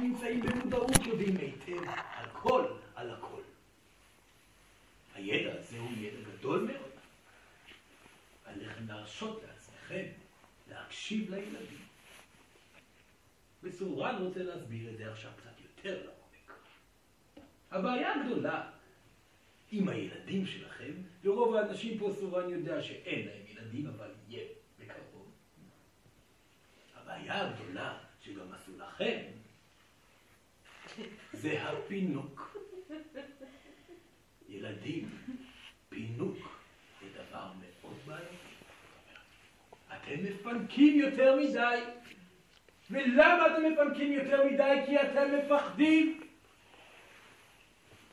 [0.00, 3.40] שנמצאים במודעות יודעים היטב הכל על הכל.
[5.14, 6.90] הידע הזה הוא ידע גדול מאוד.
[8.44, 10.04] עליכם להרשות לעצמכם
[10.70, 11.78] להקשיב לילדים.
[13.62, 16.60] בסורן רוצה להסביר את זה עכשיו קצת יותר לעומק.
[17.70, 18.70] הבעיה הגדולה
[19.72, 20.92] עם הילדים שלכם,
[21.24, 24.44] ורוב האנשים פה סורן יודע שאין להם ילדים, אבל יהיה
[24.78, 25.30] בקרוב.
[26.94, 29.22] הבעיה הגדולה שגם עשו לכם,
[31.40, 32.56] זה הפינוק.
[34.48, 35.08] ילדים,
[35.88, 36.36] פינוק
[37.00, 38.34] זה דבר מאוד בעייתי.
[39.88, 41.80] אתם מפנקים יותר מדי.
[42.90, 44.80] ולמה אתם מפנקים יותר מדי?
[44.86, 46.20] כי אתם מפחדים.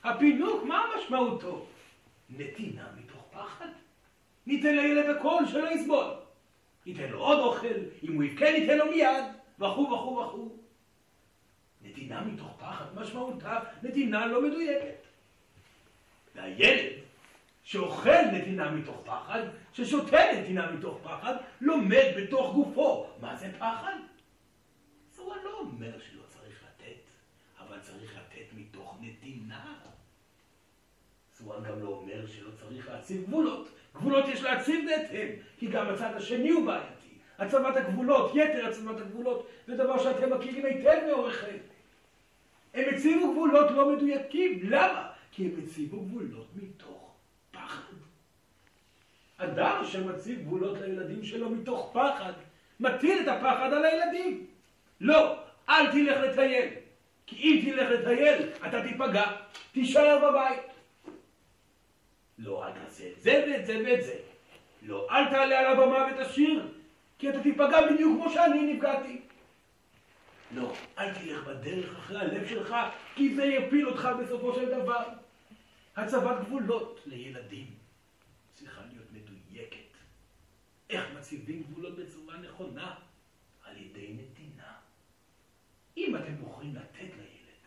[0.04, 1.68] הפינוק, מה משמעותו?
[2.30, 3.70] נתינה מתוך פחד.
[4.46, 6.14] ניתן לילד הכל שלא יסבול.
[6.86, 9.24] ניתן לו עוד אוכל, אם הוא יבכה ניתן לו מיד,
[9.60, 10.57] וכו' וכו' וכו'.
[12.08, 15.06] נתינה מתוך פחד, משמעותה נתינה לא מדויקת.
[16.36, 16.94] והילד
[17.64, 19.40] שאוכל נתינה מתוך פחד,
[19.74, 23.08] ששותה נתינה מתוך פחד, לומד בתוך גופו.
[23.22, 23.94] מה זה פחד?
[25.18, 27.02] הוא לא אומר שלא צריך לתת,
[27.60, 29.76] אבל צריך לתת מתוך נתינה.
[31.34, 33.70] סורן גם לא אומר שלא צריך להציב גבולות.
[33.96, 35.28] גבולות יש להציב בהתאם,
[35.58, 37.18] כי גם הצד השני הוא בעייתי.
[37.40, 41.58] הצבת הגבולות, יתר הצבת הגבולות, זה דבר שאתם מכירים היטב מאורכם.
[42.74, 44.60] הם הציבו גבולות לא מדויקים.
[44.64, 45.08] למה?
[45.32, 47.16] כי הם הציבו גבולות מתוך
[47.52, 47.94] פחד.
[49.38, 52.34] אדם שמציב גבולות לילדים שלו מתוך פחד,
[52.80, 54.46] מטיל את הפחד על הילדים.
[55.02, 55.36] לא,
[55.70, 56.70] אל תלך לטייל.
[57.28, 59.24] כי אם תלך לטייל, אתה תיפגע,
[59.72, 60.62] תישאר בבית.
[62.40, 64.16] לא, אל תעשה את זה ואת זה ואת זה.
[64.82, 66.68] לא, אל תעלה על הבמה ותשיר,
[67.20, 69.22] כי אתה תיפגע בדיוק כמו שאני נפגעתי.
[70.52, 72.76] לא, אל תלך בדרך אחרי הלב שלך,
[73.16, 75.04] כי זה יפיל אותך בסופו של דבר.
[75.96, 77.68] הצבת גבולות לילדים
[78.54, 79.78] צריכה להיות מדויקת.
[80.90, 82.96] איך מציבים גבולות בצורה נכונה?
[83.64, 84.74] על ידי נתינה.
[85.98, 87.62] אם אתם בוחרים לתת לילד,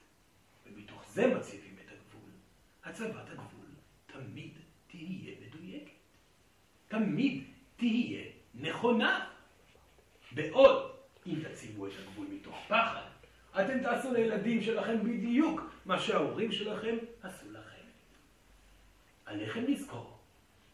[0.66, 2.30] ומתוך זה מציבים את הגבול,
[2.84, 3.66] הצבת הגבול
[4.06, 4.52] תמיד
[4.86, 5.90] תהיה מדויקת.
[6.88, 7.44] תמיד
[7.76, 9.30] תהיה נכונה.
[10.32, 13.02] בעוד אם תציבו את הגבול מתוך פחד,
[13.52, 17.84] אתם תעשו לילדים שלכם בדיוק מה שההורים שלכם עשו לכם.
[19.26, 20.18] עליכם לזכור,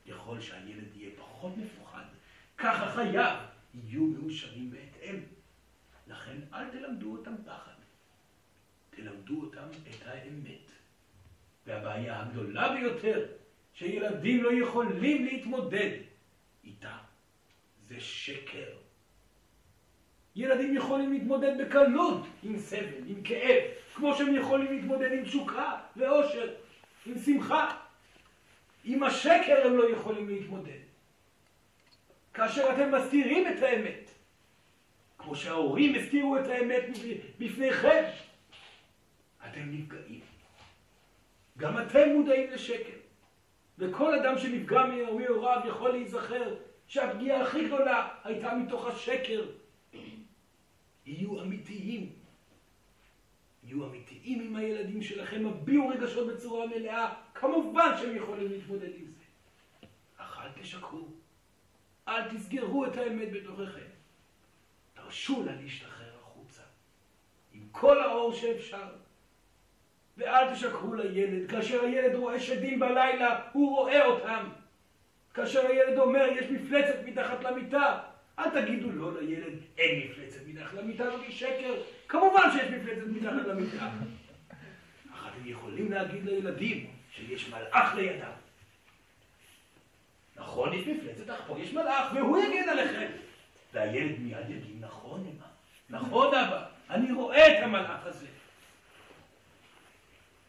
[0.08, 2.04] ככל שהילד יהיה פחות מפוחד,
[2.58, 3.36] ככה חייו
[3.74, 5.20] יהיו מאושרים בהתאם.
[6.06, 7.72] לכן אל תלמדו אותם פחד,
[8.90, 10.70] תלמדו אותם את האמת.
[11.66, 13.26] והבעיה הגדולה ביותר
[13.74, 15.90] שילדים לא יכולים להתמודד
[16.64, 16.98] איתה
[17.88, 18.85] זה שקר.
[20.36, 23.62] ילדים יכולים להתמודד בקלות עם סבל, עם כאב,
[23.94, 26.54] כמו שהם יכולים להתמודד עם תשוקה ואושר,
[27.06, 27.76] עם שמחה.
[28.84, 30.78] עם השקר הם לא יכולים להתמודד.
[32.34, 34.10] כאשר אתם מסתירים את האמת,
[35.19, 36.82] כמו שההורים הסתירו את האמת
[37.38, 38.04] בפניכם,
[39.50, 40.20] אתם נפגעים.
[41.58, 42.98] גם אתם מודעים לשקר.
[43.78, 46.54] וכל אדם שנפגע מהוריו יכול להיזכר
[46.86, 49.44] שהפגיעה הכי גדולה הייתה מתוך השקר.
[51.06, 52.12] יהיו אמיתיים.
[53.64, 57.14] יהיו אמיתיים עם הילדים שלכם, הביעו רגשות בצורה מלאה.
[57.34, 59.24] כמובן שהם יכולים להתמודד עם זה.
[60.16, 61.08] אך אל תשקרו.
[62.08, 63.86] אל תסגרו את האמת בתוככם.
[64.94, 66.62] תרשו לה להשתחרר החוצה.
[67.52, 68.88] עם כל האור שאפשר.
[70.16, 71.50] ואל תשקרו לילד.
[71.50, 74.48] כאשר הילד רואה שדים בלילה, הוא רואה אותם.
[75.34, 78.02] כאשר הילד אומר, יש מפלצת מתחת למיטה,
[78.38, 81.74] אל תגידו לא לילד, אין מפלצת מתחת למיטה, זאת שקר.
[82.08, 83.91] כמובן שיש מפלצת מתחת למיטה.
[85.14, 88.30] אך אתם יכולים להגיד לילדים שיש מלאך לידם.
[90.36, 93.12] נכון, יש מפלצת, אך פה יש מלאך, והוא יגן עליכם.
[93.72, 95.47] והילד מיד יגיד, נכון, אמא,
[96.00, 98.26] נכון, אבא, אני רואה את המלאך הזה.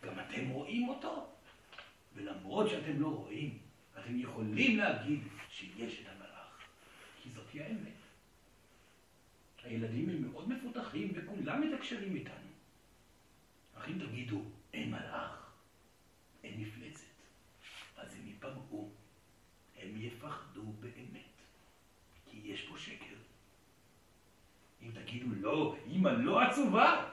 [0.06, 1.28] גם אתם רואים אותו.
[2.18, 3.58] ולמרות שאתם לא רואים,
[4.00, 5.20] אתם יכולים להגיד
[5.50, 6.17] שיש את המלאך,
[7.58, 7.94] כי האמת.
[9.64, 12.52] הילדים הם מאוד מפותחים וכולם מתקשרים איתנו.
[13.78, 14.42] אך אם תגידו,
[14.74, 15.52] אין מלאך,
[16.44, 17.06] אין מפלצת,
[17.98, 18.90] אז הם ייפגעו,
[19.78, 21.36] הם יפחדו באמת,
[22.26, 23.16] כי יש פה שקר.
[24.82, 27.10] אם תגידו לא, אמא לא עצובה,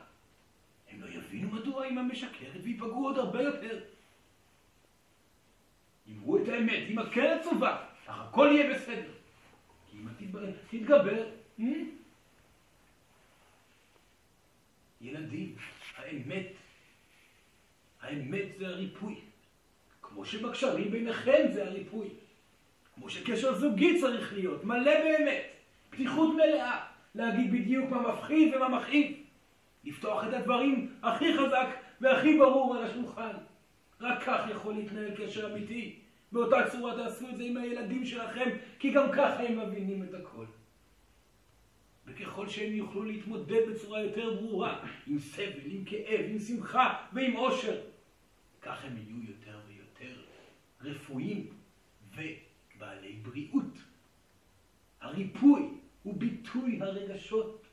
[0.88, 3.84] הם לא יבינו מדוע אמא משקרת וייפגעו עוד הרבה יותר.
[6.08, 9.23] אמרו את האמת, אמא כן עצובה, אך הכל יהיה בסדר.
[10.70, 11.26] תתגבר,
[11.60, 11.66] אה?
[15.00, 15.54] ילדים,
[15.96, 16.46] האמת,
[18.00, 19.20] האמת זה הריפוי.
[20.02, 22.08] כמו שבקשרים ביניכם זה הריפוי.
[22.94, 25.42] כמו שקשר זוגי צריך להיות, מלא באמת,
[25.90, 29.16] פתיחות מלאה, להגיד בדיוק מה מפחיד ומה מכאיב.
[29.84, 31.66] לפתוח את הדברים הכי חזק
[32.00, 33.32] והכי ברור על השולחן.
[34.00, 35.98] רק כך יכול להתנהל קשר אמיתי.
[36.34, 40.44] באותה צורה תעשו את זה עם הילדים שלכם, כי גם ככה הם מבינים את הכל.
[42.06, 47.80] וככל שהם יוכלו להתמודד בצורה יותר ברורה עם סבל, עם כאב, עם שמחה ועם עושר,
[48.62, 50.20] כך הם יהיו יותר ויותר
[50.80, 51.46] רפואיים
[52.14, 53.78] ובעלי בריאות.
[55.00, 55.68] הריפוי
[56.02, 57.66] הוא ביטוי הרגשות.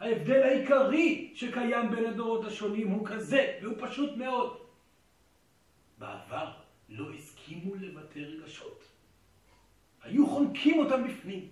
[0.00, 4.58] ההבדל העיקרי שקיים בין הדורות השונים הוא כזה, והוא פשוט מאוד.
[5.98, 6.57] בעבר
[6.88, 8.84] לא הסכימו לבטא רגשות.
[10.02, 11.48] היו חונקים אותם בפנים.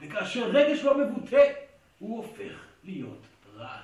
[0.00, 1.52] וכאשר רגש לא מבוטא,
[1.98, 3.26] הוא הופך להיות
[3.56, 3.82] רעל.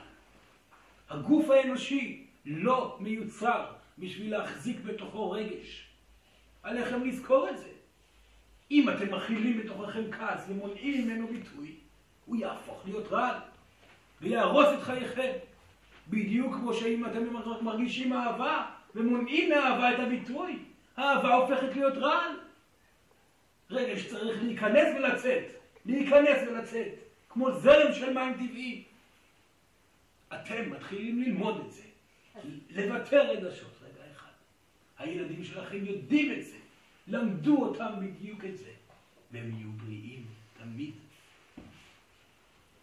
[1.09, 5.87] הגוף האנושי לא מיוצר בשביל להחזיק בתוכו רגש.
[6.63, 7.71] עליכם לזכור את זה.
[8.71, 11.75] אם אתם מכילים בתוככם כעס ומונעים ממנו ביטוי,
[12.27, 13.37] הוא יהפוך להיות רעל
[14.21, 15.33] ויהרוס את חייכם.
[16.09, 17.25] בדיוק כמו שאם אתם
[17.63, 20.59] מרגישים אהבה ומונעים מאהבה את הביטוי,
[20.97, 22.41] האהבה הופכת להיות רעל.
[23.71, 25.45] רגש צריך להיכנס ולצאת,
[25.87, 26.93] להיכנס ולצאת,
[27.29, 28.85] כמו זרם של מים טבעי.
[30.29, 31.83] אתם מתחילים ללמוד את זה,
[32.71, 34.31] לבטא רגשות רגע אחד.
[34.99, 36.57] הילדים שלכם יודעים את זה,
[37.07, 38.71] למדו אותם בדיוק את זה,
[39.33, 40.25] והם יהיו בריאים
[40.59, 40.93] תמיד.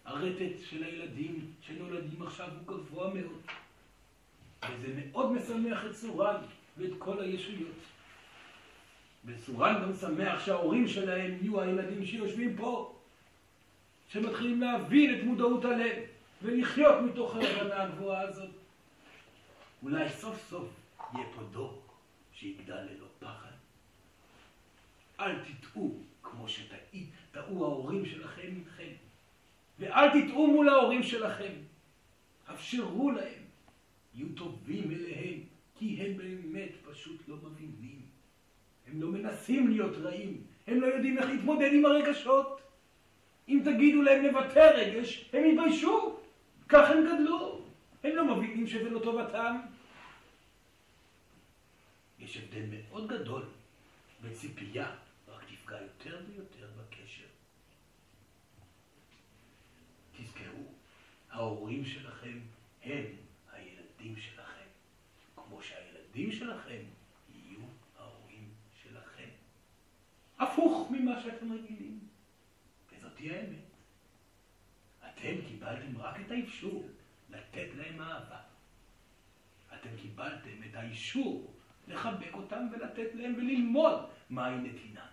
[0.04, 3.42] הרטט של הילדים שנולדים עכשיו הוא גבוה מאוד,
[4.64, 6.36] וזה מאוד משמח את סורן
[6.76, 7.76] ואת כל הישויות.
[9.24, 12.98] וסורן גם שמח שההורים שלהם יהיו הילדים שיושבים פה,
[14.08, 15.96] שמתחילים להבין את מודעות הלב
[16.42, 18.50] ולחיות מתוך ההבנה הגבוהה הזאת.
[19.82, 20.68] אולי סוף סוף
[21.14, 21.82] יהיה פה דור
[22.32, 23.50] שיגדל ללא פחד.
[25.20, 28.92] אל תטעו כמו שטעו ההורים שלכם מכם.
[29.78, 31.52] ואל תטעו מול ההורים שלכם.
[32.54, 33.47] אפשרו להם.
[34.18, 35.40] יהיו טובים אליהם,
[35.78, 38.00] כי הם באמת פשוט לא מבינים.
[38.86, 40.42] הם לא מנסים להיות רעים.
[40.66, 42.60] הם לא יודעים איך להתמודד עם הרגשות.
[43.48, 46.18] אם תגידו להם לבטא רגש, הם יתביישו.
[46.68, 47.64] כך הם גדלו.
[48.04, 49.56] הם לא מבינים שזה לא טובתם.
[52.18, 53.42] יש הבדל מאוד גדול
[54.22, 54.90] בציפייה,
[55.28, 57.24] רק תפגע יותר ויותר בקשר.
[60.16, 60.64] תזכרו,
[61.30, 62.38] ההורים שלכם
[62.82, 63.04] הם
[66.18, 66.82] שהילדים שלכם
[67.28, 67.60] יהיו
[67.98, 68.50] ההורים
[68.82, 69.28] שלכם.
[70.38, 71.98] הפוך ממה שאתם רגילים.
[72.92, 73.58] וזאתי האמת.
[75.00, 76.88] אתם קיבלתם רק את האפשור
[77.30, 78.40] לתת להם אהבה.
[79.74, 81.54] אתם קיבלתם את האישור
[81.88, 85.06] לחבק אותם ולתת להם וללמוד מהי נתינה.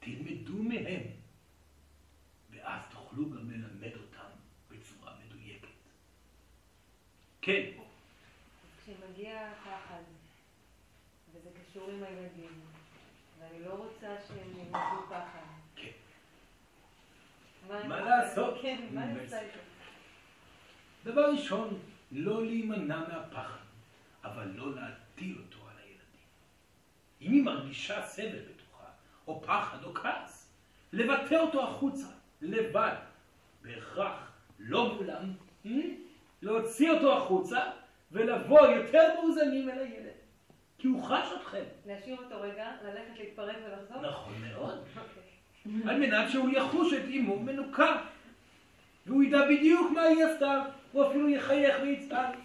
[0.00, 1.02] תלמדו מהם,
[2.50, 4.30] ואז תוכלו גם ללמד אותם
[4.70, 5.68] בצורה מדויקת.
[7.40, 7.83] כן.
[9.34, 10.02] כשמגיע פחד,
[11.34, 12.60] וזה קשור עם הילדים,
[13.38, 15.40] ואני לא רוצה שהם ילמדו פחד.
[15.76, 15.90] כן.
[17.68, 18.58] מה לעשות?
[18.62, 19.58] כן, מה אני עושה איתו?
[21.04, 21.78] דבר ראשון,
[22.12, 23.64] לא להימנע מהפחד,
[24.24, 26.26] אבל לא להטיל אותו על הילדים.
[27.20, 28.86] אם היא מרגישה סבל בתוכה,
[29.26, 30.50] או פחד או כעס,
[30.92, 32.06] לבטא אותו החוצה,
[32.40, 32.96] לבד,
[33.62, 35.32] בהכרח, לא מולם,
[35.66, 35.70] אה?
[36.42, 37.70] להוציא אותו החוצה
[38.14, 40.12] ולבוא יותר מאוזנים אל הילד,
[40.78, 41.64] כי הוא חש אתכם.
[41.86, 44.02] להשאיר אותו רגע, ללכת להתפרק ולחזור?
[44.10, 44.78] נכון מאוד.
[44.96, 45.90] אוקיי.
[45.90, 48.02] על מנת שהוא יחוש את אימו מנוקה.
[49.06, 52.36] והוא ידע בדיוק מה היא עשתה, הוא אפילו יחייך ויצעק.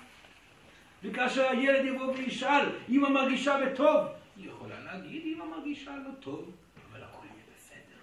[1.04, 4.08] וכאשר הילד יבוא וישאל, אמא מרגישה בטוב,
[4.38, 6.52] היא יכולה להגיד, אמא מרגישה לא טוב,
[6.92, 8.02] אבל הכל יהיה בסדר.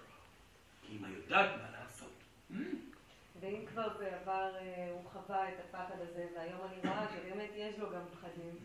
[0.81, 1.66] כי אמא יודעת מה?
[3.47, 7.89] ואם כבר בעבר אה, הוא חווה את הפחד הזה, והיום אני רואה שבאמת יש לו
[7.89, 8.55] גם פחדים.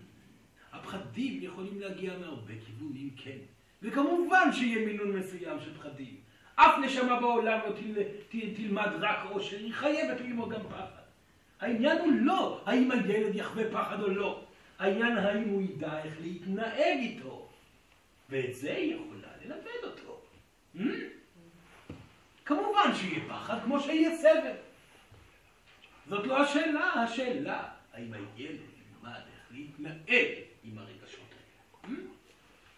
[0.73, 3.39] הפחדים יכולים להגיע מהרבה כיוונים, כן.
[3.83, 6.17] וכמובן שיהיה מינון מסוים של פחדים.
[6.55, 11.03] אף נשמה בעולם לא תל, ת, תלמד רק עושר, היא חייבת ללמוד גם פחד.
[11.61, 14.45] העניין הוא לא האם הילד יחווה פחד או לא.
[14.79, 17.49] העניין האם הוא ידע איך להתנהג איתו.
[18.31, 20.21] ואת זה היא יכולה ללמד אותו.
[20.77, 20.81] Hmm?
[22.45, 24.72] כמובן שיהיה פחד כמו שיהיה סבל.
[26.13, 30.29] זאת לא השאלה, השאלה האם הילד ילמד איך להתנהג
[30.65, 31.95] עם הרגשות האלה.
[31.95, 32.01] Hmm?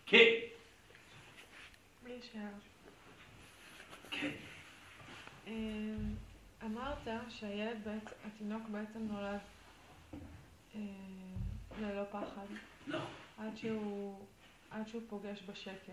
[0.06, 0.34] כן,
[2.02, 2.48] בלי שאלה.
[4.10, 4.30] כן.
[5.46, 6.14] אמ,
[6.64, 9.38] אמרת שהילד, בעצם, התינוק בעצם נולד
[10.74, 10.80] אה,
[11.80, 12.46] ללא פחד,
[12.86, 13.10] נכון.
[13.38, 14.24] עד שהוא,
[14.70, 15.92] עד שהוא פוגש בשקר.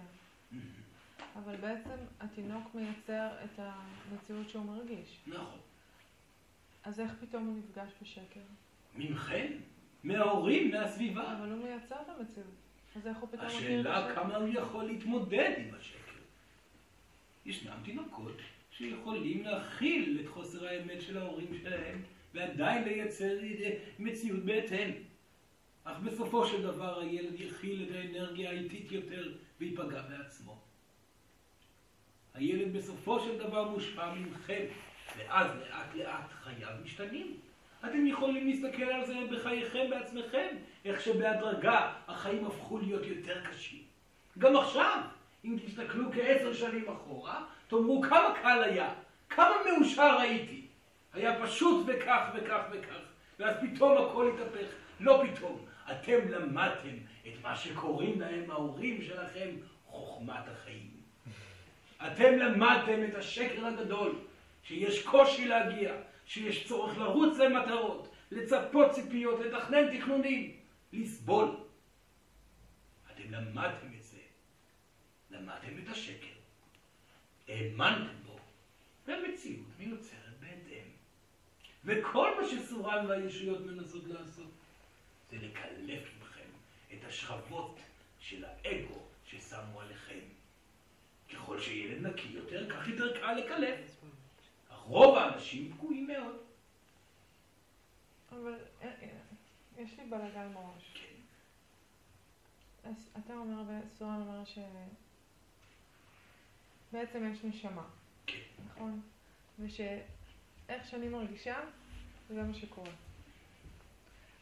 [1.35, 5.17] אבל בעצם התינוק מייצר את המציאות שהוא מרגיש.
[5.27, 5.59] נכון.
[6.83, 8.39] אז איך פתאום הוא נפגש בשקר?
[8.95, 9.47] ממכם,
[10.03, 11.37] מההורים, מהסביבה.
[11.37, 12.47] אבל הוא מייצר את המציאות.
[12.95, 14.15] אז איך הוא פתאום מכיר את השאלה השקר?
[14.15, 16.11] כמה הוא יכול להתמודד עם השקר.
[17.45, 18.37] ישנם תינוקות
[18.71, 22.01] שיכולים להכיל את חוסר האמת של ההורים שלהם
[22.33, 23.37] ועדיין לייצר
[23.99, 24.91] מציאות בהתאם.
[25.83, 30.57] אך בסופו של דבר הילד יכיל את האנרגיה האיטית יותר וייפגע בעצמו.
[32.33, 34.65] הילד בסופו של דבר מושפע מכם,
[35.17, 37.37] ואז לאט לאט חייו משתנים.
[37.85, 40.47] אתם יכולים להסתכל על זה בחייכם בעצמכם,
[40.85, 43.81] איך שבהדרגה החיים הפכו להיות יותר קשים.
[44.37, 45.01] גם עכשיו,
[45.45, 48.93] אם תסתכלו כעשר שנים אחורה, תאמרו כמה קל היה,
[49.29, 50.61] כמה מאושר הייתי.
[51.13, 52.99] היה פשוט וכך וכך וכך,
[53.39, 54.67] ואז פתאום הכל התהפך.
[54.99, 56.95] לא פתאום, אתם למדתם
[57.27, 59.49] את מה שקוראים להם ההורים שלכם
[59.85, 60.89] חוכמת החיים.
[62.07, 64.15] אתם למדתם את השקר הגדול,
[64.63, 65.93] שיש קושי להגיע,
[66.25, 70.57] שיש צורך לרוץ למטרות, לצפות ציפיות, לתכנן תכנונים,
[70.93, 71.57] לסבול.
[73.11, 74.17] אתם למדתם את זה,
[75.29, 76.35] למדתם את השקר,
[77.47, 78.39] האמנתם בו,
[79.07, 80.85] והמציאות מיוצרת בהתאם.
[81.85, 84.51] וכל מה שסורן והישויות מנסות לעשות,
[85.29, 86.49] זה לקלף מכם
[86.93, 87.79] את השכבות
[88.19, 90.19] של האגו ששמו עליכם.
[91.33, 94.01] ככל שילד נקי יותר, כך יותר קל לקלף.
[94.91, 96.35] רוב האנשים פגועים מאוד.
[98.31, 99.07] אבל אה, אה,
[99.77, 100.93] יש לי בלאגן בראש.
[100.93, 101.21] כן.
[102.89, 104.59] אז אתה אומר, וסורן אומר ש...
[106.91, 107.83] בעצם יש נשמה,
[108.25, 108.39] כן.
[108.65, 109.01] נכון?
[109.59, 111.59] ושאיך שאני מרגישה,
[112.29, 112.91] זה מה שקורה.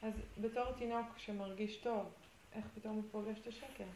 [0.02, 2.12] אז בתור תינוק שמרגיש טוב,
[2.54, 3.88] איך פתאום הוא פוגש את השקר?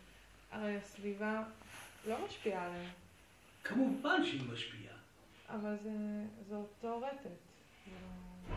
[0.51, 1.43] הרי הסביבה
[2.07, 2.91] לא משפיעה עליהם,
[3.63, 5.02] כמובן שהיא משפיעה.
[5.53, 5.89] אבל זה,
[6.50, 7.25] זה אותו רטט.
[7.88, 8.55] לא-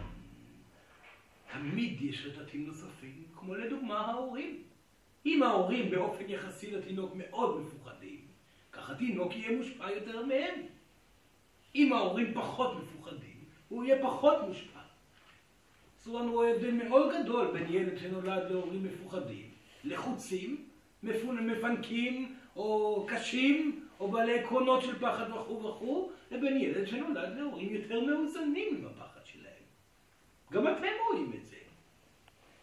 [1.52, 4.62] תמיד יש רטטים נוספים, כמו לדוגמה ההורים.
[5.26, 8.20] אם ההורים באופן יחסי לתינוק מאוד מפוחדים,
[8.72, 10.60] כך התינוק יהיה מושפע יותר מהם.
[11.74, 13.36] אם ההורים פחות מפוחדים,
[13.68, 14.80] הוא יהיה פחות מושפע.
[15.98, 19.50] סורן רואה הבדל מאוד גדול בין ילד שנולד להורים מפוחדים,
[19.84, 20.64] לחוצים,
[21.04, 27.74] מפונ- מפנקים או קשים או בעלי עקרונות של פחד וכו' וכו', לבין ילד שנולד להורים
[27.74, 29.52] יותר מאוזנים עם הפחד שלהם.
[30.52, 31.56] גם אתם רואים את זה.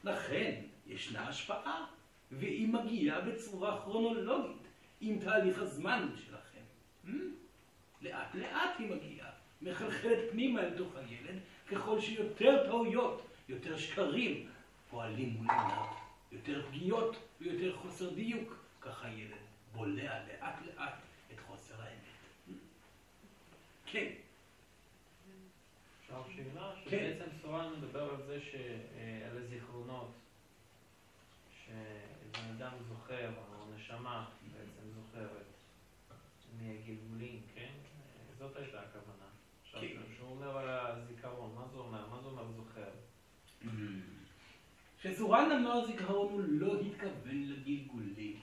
[0.03, 1.85] לכן ישנה השפעה,
[2.31, 4.67] והיא מגיעה בצורה כרונולוגית
[5.01, 6.59] עם תהליך הזמן שלכם.
[7.05, 7.09] Hmm?
[8.01, 9.29] לאט לאט היא מגיעה,
[9.61, 11.39] מחלחלת פנימה אל תוך הילד,
[11.71, 14.47] ככל שיותר טעויות, יותר שקרים
[14.89, 15.85] פועלים מול עיניו,
[16.31, 19.37] יותר פגיעות ויותר חוסר דיוק, ככה הילד
[19.73, 20.93] בולע לאט לאט
[21.33, 22.47] את חוסר האמת.
[22.47, 22.51] Hmm?
[23.93, 24.11] כן,
[26.01, 26.89] עכשיו שאלה, כן.
[26.89, 28.55] שבעצם סורן מדבר על זה, ש...
[28.55, 30.11] אה, על הזיכרונות,
[31.65, 35.45] שבן אדם זוכר, או נשמה בעצם זוכרת
[36.59, 37.71] מהגלגולים, כן?
[38.37, 39.25] זאת הייתה הכוונה.
[39.63, 40.13] עכשיו, כן.
[40.13, 42.07] כשהוא אומר על הזיכרון, מה זה אומר?
[42.09, 42.89] מה זה אומר זוכר?
[44.99, 48.39] כשסורן אמר זיכרון הוא לא התכוון לגלגולים.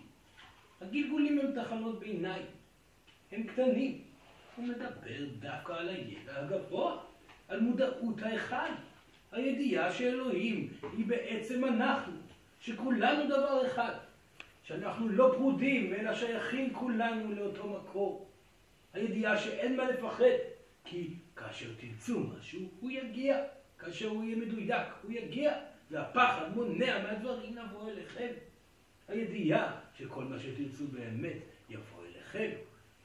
[0.80, 2.46] הגלגולים הם תחנות ביניים,
[3.32, 4.09] הם קטנים.
[4.60, 7.02] הוא מדבר דווקא על הידע הגבוה,
[7.48, 8.70] על מודעות האחד,
[9.32, 12.12] הידיעה שאלוהים היא בעצם אנחנו,
[12.60, 13.94] שכולנו דבר אחד,
[14.64, 18.28] שאנחנו לא פרודים, אלא שייכים כולנו לאותו מקור.
[18.92, 20.24] הידיעה שאין מה לפחד,
[20.84, 23.38] כי כאשר תרצו משהו, הוא יגיע.
[23.78, 25.52] כאשר הוא יהיה מדויק, הוא יגיע.
[25.90, 28.32] והפחד מונע מהדברים לבוא אליכם.
[29.08, 31.38] הידיעה שכל מה שתרצו באמת
[31.70, 32.50] יבוא אליכם.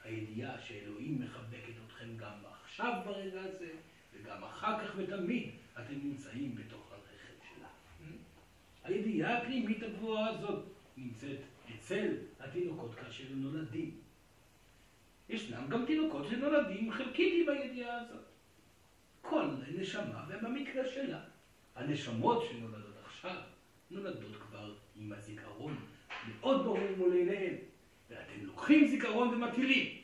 [0.06, 2.32] הידיעה שאלוהים מחבקת אתכם גם
[2.64, 3.70] עכשיו ברגע הזה,
[4.12, 7.68] וגם אחר כך ותמיד אתם נמצאים בתוך הרכב שלה.
[8.84, 10.64] הידיעה הפנימית הגבוהה הזאת
[10.96, 11.38] נמצאת
[11.74, 14.00] אצל התינוקות כאשר הם נולדים.
[15.28, 18.24] ישנם גם תינוקות שנולדים חלקית עם הידיעה הזאת.
[19.22, 21.20] כל נשמה, ובמקרה שלה,
[21.74, 23.40] הנשמות שנולדות עכשיו,
[23.90, 25.76] נולדות כבר עם הזיכרון
[26.28, 27.54] מאוד ברור מול עיניהם.
[28.10, 29.96] ואתם לוקחים זיכרון ומטילים,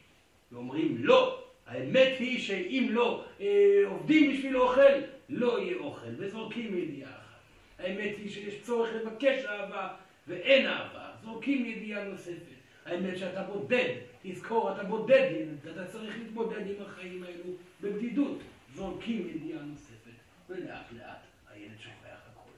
[0.53, 4.93] ואומרים לא, האמת היא שאם לא אה, עובדים בשביל אוכל,
[5.29, 7.41] לא יהיה אוכל, וזורקים ידיעה אחת.
[7.79, 9.89] האמת היא שיש צורך לבקש אהבה,
[10.29, 12.53] ואין אהבה, זורקים ידיעה נוספת.
[12.87, 15.31] האמת שאתה בודד, תזכור, אתה בודד
[15.73, 18.39] אתה צריך להתמודד עם החיים האלו בבדידות,
[18.75, 20.13] זורקים ידיעה נוספת,
[20.49, 21.19] ולאט לאט
[21.51, 22.51] הילד שוכח הכל.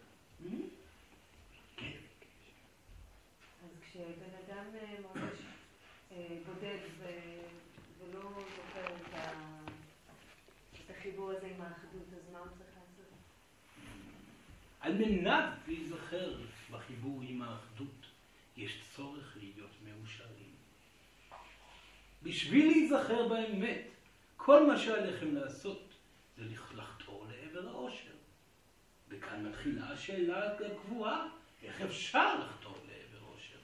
[1.76, 1.90] כן.
[3.64, 5.13] אז כשבן אדם אה,
[6.46, 7.40] בודד ו-
[7.98, 8.20] ולא
[8.56, 9.64] זוכר את ה-
[10.84, 13.12] את החיבור הזה עם האחדות, אז מה הוא צריך לעשות?
[14.80, 16.34] על מנת להיזכר
[16.70, 18.06] בחיבור עם האחדות,
[18.56, 20.54] יש צורך להיות מאושרים.
[22.22, 23.82] בשביל להיזכר באמת,
[24.36, 25.82] כל מה שעליכם לעשות
[26.36, 28.10] זה לח- לחתור לעבר העושר.
[29.08, 31.28] וכאן מתחילה השאלה הקבועה,
[31.62, 33.58] איך אפשר לחתור לעבר עושר?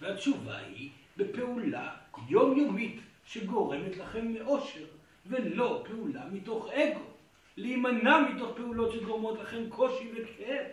[0.00, 1.90] והתשובה היא בפעולה
[2.28, 4.84] יומיומית שגורמת לכם מאושר,
[5.26, 7.00] ולא פעולה מתוך אגו.
[7.56, 10.66] להימנע מתוך פעולות שגורמות לכם קושי וכאב,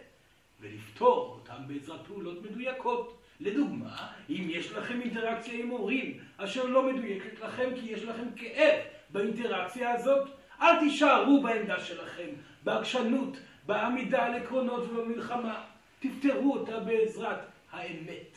[0.61, 3.17] ולפתור אותם בעזרת פעולות מדויקות.
[3.39, 8.79] לדוגמה, אם יש לכם אינטראקציה עם הורים אשר לא מדויקת לכם כי יש לכם כאב
[9.09, 10.29] באינטראקציה הזאת,
[10.61, 12.27] אל תישארו בעמדה שלכם,
[12.63, 15.63] בעקשנות, בעמידה על עקרונות ובמלחמה.
[15.99, 17.39] תפתרו אותה בעזרת
[17.71, 18.34] האמת.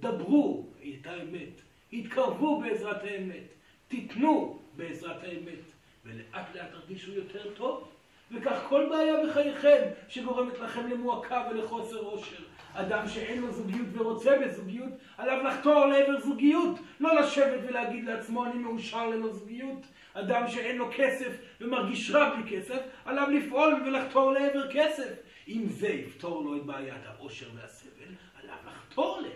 [0.00, 1.60] דברו את האמת.
[1.92, 3.44] התקרבו בעזרת האמת.
[3.88, 5.64] תיתנו בעזרת האמת.
[6.04, 7.88] ולאט לאט תרגישו יותר טוב.
[8.30, 12.42] וכך כל בעיה בחייכם שגורמת לכם למועקה ולחוסר אושר.
[12.74, 18.54] אדם שאין לו זוגיות ורוצה בזוגיות, עליו לחתור לעבר זוגיות, לא לשבת ולהגיד לעצמו אני
[18.54, 19.86] מאושר ללא זוגיות.
[20.14, 25.12] אדם שאין לו כסף ומרגיש רע בלי כסף, עליו לפעול ולחתור לעבר כסף.
[25.48, 29.33] אם זה יפתור לו את בעיית העושר והסבל, עליו לחתור לעבר.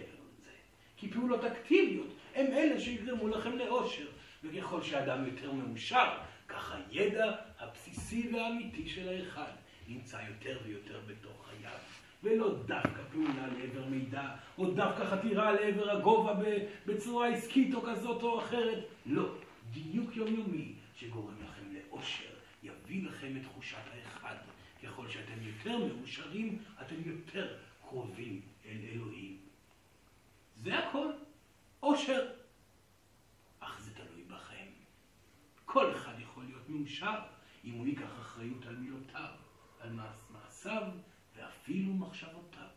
[0.99, 4.07] כי פעולות אקטיביות הם אלה שיגרמו לכם לאושר.
[4.45, 9.52] וככל שאדם יותר מאושר, כך הידע הבסיסי והאמיתי של האחד
[9.88, 11.78] נמצא יותר ויותר בתוך חייו.
[12.23, 14.28] ולא דווקא פעולה לעבר מידע,
[14.59, 16.35] או דווקא חתירה לעבר הגובה
[16.87, 18.85] בצורה עסקית או כזאת או אחרת.
[19.07, 19.35] לא,
[19.71, 22.31] דיוק יומיומי שגורם לכם לאושר,
[22.62, 24.35] יביא לכם את תחושת האחד.
[24.83, 29.38] ככל שאתם יותר מאושרים, אתם יותר קרובים אל אלוהים.
[30.62, 31.12] זה הכל.
[31.83, 32.31] אושר.
[33.61, 34.66] אך זה תלוי בכם.
[35.64, 37.21] כל אחד יכול להיות מאושר
[37.64, 39.31] אם הוא ייקח אחריות על מילותיו,
[39.81, 39.90] על
[40.31, 40.83] מעשיו
[41.37, 42.68] ואפילו מחשבותיו.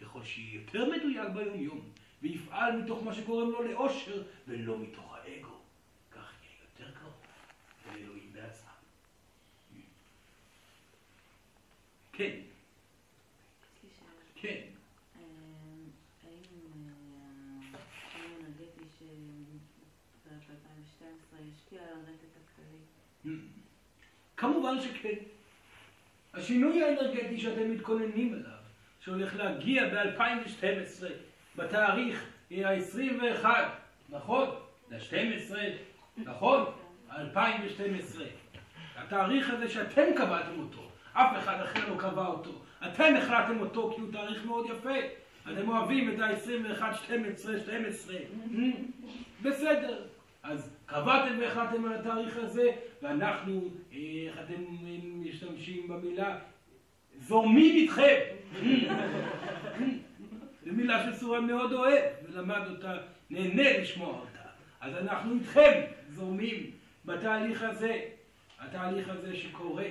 [0.00, 5.60] ככל שיהיה יותר מדויק ביומיום ויפעל מתוך מה שקוראים לו לאושר ולא מתוך האגו,
[6.10, 7.14] כך יהיה יותר קרוב
[7.86, 8.68] לאלוהים בעצמם.
[12.12, 14.10] כן, יש לי שאלה.
[14.34, 14.62] כן.
[15.16, 15.22] אה,
[16.24, 22.82] האם אה, השינוי האנרגטי שבפרק 2012 ישפיע על הרטט הכללי?
[24.36, 25.14] כמובן שכן.
[26.34, 28.58] השינוי האנרגטי שאתם מתכוננים אליו,
[29.00, 31.04] שהולך להגיע ב-2012,
[31.56, 33.46] בתאריך ה-21,
[34.08, 34.48] נכון?
[34.90, 35.54] ל-12,
[36.16, 36.64] נכון?
[37.18, 38.24] 2012.
[38.96, 42.50] התאריך הזה שאתם קבעתם אותו, אף אחד אחר לא קבע אותו.
[42.86, 44.98] אתם החלטתם אותו כי הוא תאריך מאוד יפה.
[45.52, 48.16] אתם אוהבים את ה-21, 12, 12.
[49.42, 50.02] בסדר.
[50.42, 52.70] אז קבעתם והחלטתם על התאריך הזה,
[53.02, 54.62] ואנחנו, איך אתם
[55.20, 56.38] משתמשים במילה,
[57.18, 58.18] זורמים איתכם.
[60.64, 62.98] זו מילה שסורן מאוד אוהב, ולמד אותה,
[63.30, 64.48] נהנה לשמוע אותה.
[64.80, 66.70] אז אנחנו איתכם זורמים
[67.04, 68.00] בתהליך הזה,
[68.60, 69.86] התהליך הזה שקורה,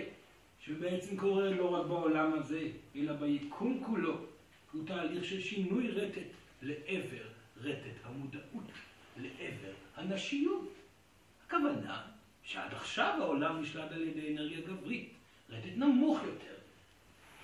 [0.59, 2.61] שבעצם קורה לא רק בעולם הזה,
[2.95, 4.17] אלא ביקום כולו.
[4.71, 6.21] הוא תהליך של שינוי רטט
[6.61, 7.23] לעבר
[7.61, 8.71] רטט המודעות,
[9.17, 10.73] לעבר הנשיות.
[11.47, 12.01] הכוונה
[12.43, 15.09] שעד עכשיו העולם נשלט על ידי אנרגיה גברית,
[15.49, 16.53] רטט נמוך יותר.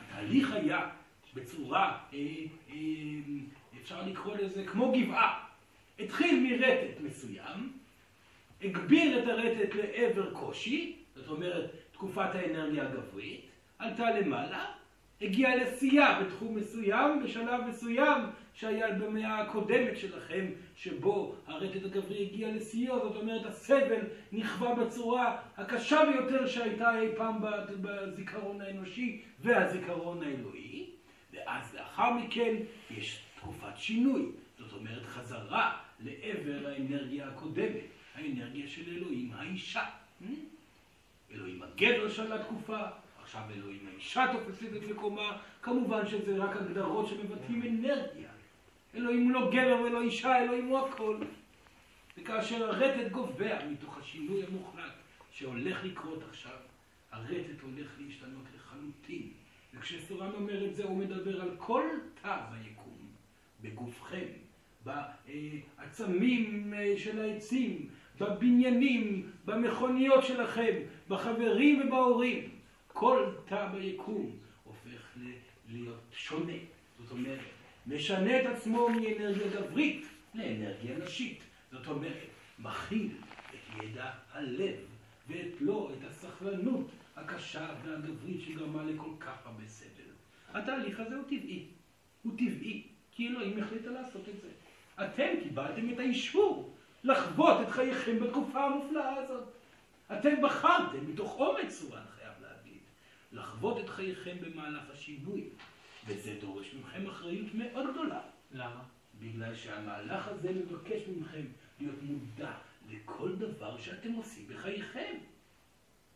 [0.01, 0.89] התהליך היה
[1.33, 2.17] בצורה, אה,
[2.69, 2.75] אה,
[3.81, 5.45] אפשר לקרוא לזה כמו גבעה.
[5.99, 7.71] התחיל מרטט מסוים,
[8.61, 13.45] הגביר את הרטט לעבר קושי, זאת אומרת תקופת האנרגיה הגברית,
[13.79, 14.65] עלתה למעלה,
[15.21, 18.21] הגיעה לשיאה בתחום מסוים, בשלב מסוים
[18.53, 25.99] שהיה במאה הקודמת שלכם, שבו הרטט הגברי הגיע לשיאו, זאת אומרת הסבל נכווה בצורה הקשה
[26.11, 27.35] ביותר שהייתה אי פעם
[27.81, 30.89] בזיכרון האנושי והזיכרון האלוהי,
[31.33, 32.55] ואז לאחר מכן
[32.91, 37.83] יש תקופת שינוי, זאת אומרת חזרה לעבר האנרגיה הקודמת,
[38.15, 39.83] האנרגיה של אלוהים האישה.
[41.31, 42.79] אלוהים הגבר של התקופה,
[43.21, 48.32] עכשיו אלוהים האישה תופסת את מקומה, כמובן שזה רק הגדרות שמבטאים אנרגיה.
[48.95, 51.17] אלוהים הוא לא גבר ולא אישה, אלוהים הוא הכל.
[52.17, 54.93] וכאשר הרטט גובע מתוך השינוי המוחלט
[55.31, 56.57] שהולך לקרות עכשיו,
[57.11, 59.29] הרטט הולך להשתנות לחלוטין.
[59.73, 61.83] וכשסורן אומר את זה, הוא מדבר על כל
[62.21, 63.07] תא ביקום,
[63.61, 64.25] בגופכם,
[64.85, 70.73] בעצמים של העצים, בבניינים, במכוניות שלכם,
[71.07, 72.49] בחברים ובהורים.
[72.87, 74.31] כל תא ביקום
[74.63, 75.17] הופך
[75.69, 76.53] להיות שונה.
[76.99, 77.39] זאת אומרת,
[77.87, 81.43] משנה את עצמו מאנרגיה גברית לאנרגיה נשית.
[81.71, 82.27] זאת אומרת,
[82.59, 83.09] מכיל
[83.49, 84.75] את ידע הלב
[85.27, 90.13] ואת לו, את הסכלנות הקשה והגברית שגרמה לכל כך הרבה סבל.
[90.53, 91.65] התהליך הזה הוא טבעי.
[92.23, 94.49] הוא טבעי, כי אלוהים החליטה לעשות את זה.
[95.05, 99.43] אתם קיבלתם את האישור לחוות את חייכם בתקופה המופלאה הזאת.
[100.19, 102.81] אתם בחרתם, מתוך אומץ הוא, חייב להגיד,
[103.31, 105.49] לחוות את חייכם במהלך השינוי,
[106.05, 108.21] וזה דורש מכם אחריות מאוד גדולה.
[108.51, 108.83] למה?
[109.19, 111.45] בגלל שהמהלך הזה מבקש מכם
[111.79, 112.51] להיות מודע
[112.89, 115.15] לכל דבר שאתם עושים בחייכם.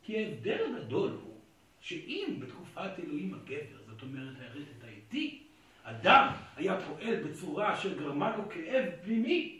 [0.03, 1.37] כי ההבדל הגדול הוא
[1.81, 5.43] שאם בתקופת אלוהים הגבר, זאת אומרת הרטט האיטי,
[5.83, 9.59] אדם היה פועל בצורה שגרמה לו כאב פנימי,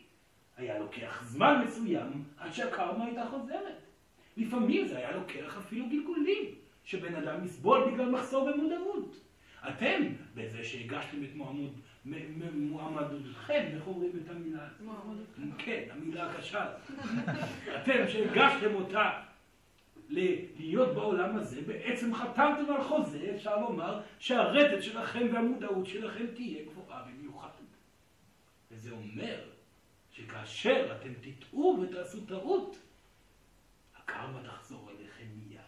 [0.57, 3.81] היה לוקח זמן מסוים עד שהקרמה הייתה חוזרת.
[4.37, 6.45] לפעמים זה היה לוקח אפילו גלגולים,
[6.83, 9.26] שבן אדם יסבול בגלל מחסור במודעות.
[9.69, 10.01] אתם,
[10.35, 11.35] בזה שהגשתם את
[12.53, 14.81] מועמדותכם, איך אומרים את המילה הזאת?
[14.81, 15.51] מועמדותכם.
[15.57, 16.99] כן, המילה הקשה הזאת.
[17.81, 19.21] אתם שהגשתם אותה
[20.09, 27.03] להיות בעולם הזה, בעצם חתמתם על חוזה, אפשר לומר, שהרטט שלכם והמודעות שלכם תהיה גבוהה
[27.03, 27.47] במיוחד.
[28.71, 29.39] וזה אומר
[30.11, 32.77] שכאשר אתם תטעו ותעשו טעות,
[33.95, 35.61] הקרמה תחזור אליכם מיד.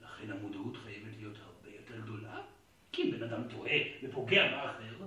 [0.00, 2.42] לכן המודעות חייבת להיות הרבה יותר גדולה,
[2.98, 5.04] כי בן אדם טועה ופוגע באחר,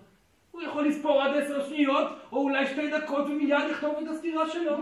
[0.52, 4.78] הוא יכול לספור עד עשר שניות, או אולי שתי דקות ומיד לכתוב את הסתירה שלו.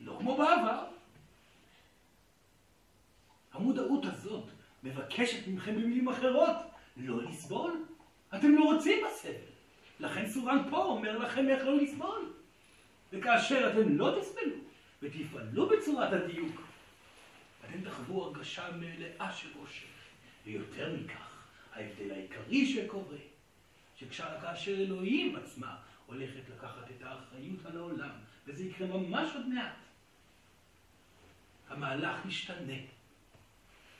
[0.00, 0.84] לא כמו בעבר.
[3.52, 4.44] המודעות הזאת
[4.82, 6.56] מבקשת מכם במילים אחרות
[6.96, 7.84] לא לסבול.
[8.34, 9.32] אתם לא רוצים בסבל.
[10.00, 12.32] לכן סורן פה אומר לכם איך לא לסבול.
[13.12, 14.56] וכאשר אתם לא תסבלו
[15.02, 16.60] ותפעלו בצורת הדיוק,
[17.64, 19.86] אתם תחוו הרגשה מלאה של אושר.
[20.44, 21.31] ויותר מכך,
[21.74, 23.16] ההבדל העיקרי שקורה,
[23.96, 28.10] שכאשר אלוהים עצמה הולכת לקחת את האחריות על העולם,
[28.46, 29.72] וזה יקרה ממש עוד מעט,
[31.68, 32.72] המהלך משתנה.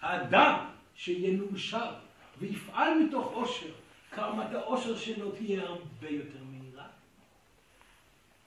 [0.00, 1.94] האדם שיהיה מאושר
[2.38, 3.72] ויפעל מתוך עושר,
[4.10, 6.86] קרמת העושר שלו תהיה הרבה יותר מהירה.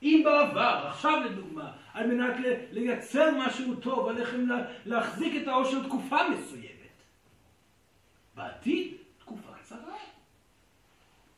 [0.02, 2.36] אם בעבר, עכשיו לדוגמה, על מנת
[2.72, 6.76] לייצר משהו טוב, עליכם לה- להחזיק את העושר תקופה מסוימת.
[8.36, 8.94] בעתיד.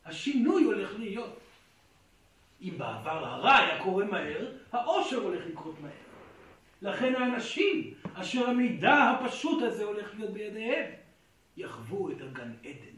[0.08, 1.40] השינוי הולך להיות.
[2.60, 5.92] אם בעבר הרע היה קורה מהר, העושר הולך לקרות מהר.
[6.82, 10.90] לכן האנשים אשר המידע הפשוט הזה הולך להיות בידיהם,
[11.56, 12.96] יחוו את הגן עדן.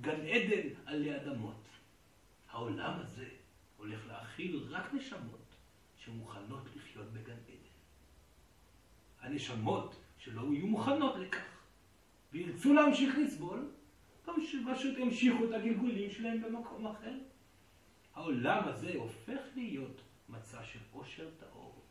[0.00, 1.62] גן עדן עלי אדמות.
[2.50, 3.26] העולם הזה
[3.76, 5.54] הולך להכיל רק נשמות
[5.96, 7.74] שמוכנות לחיות בגן עדן.
[9.20, 11.46] הנשמות שלא יהיו מוכנות לכך
[12.32, 13.68] וירצו להמשיך לסבול,
[14.74, 17.14] פשוט ימשיכו את הגלגולים שלהם במקום אחר.
[18.14, 21.82] העולם הזה הופך להיות מצע של עושר טהור,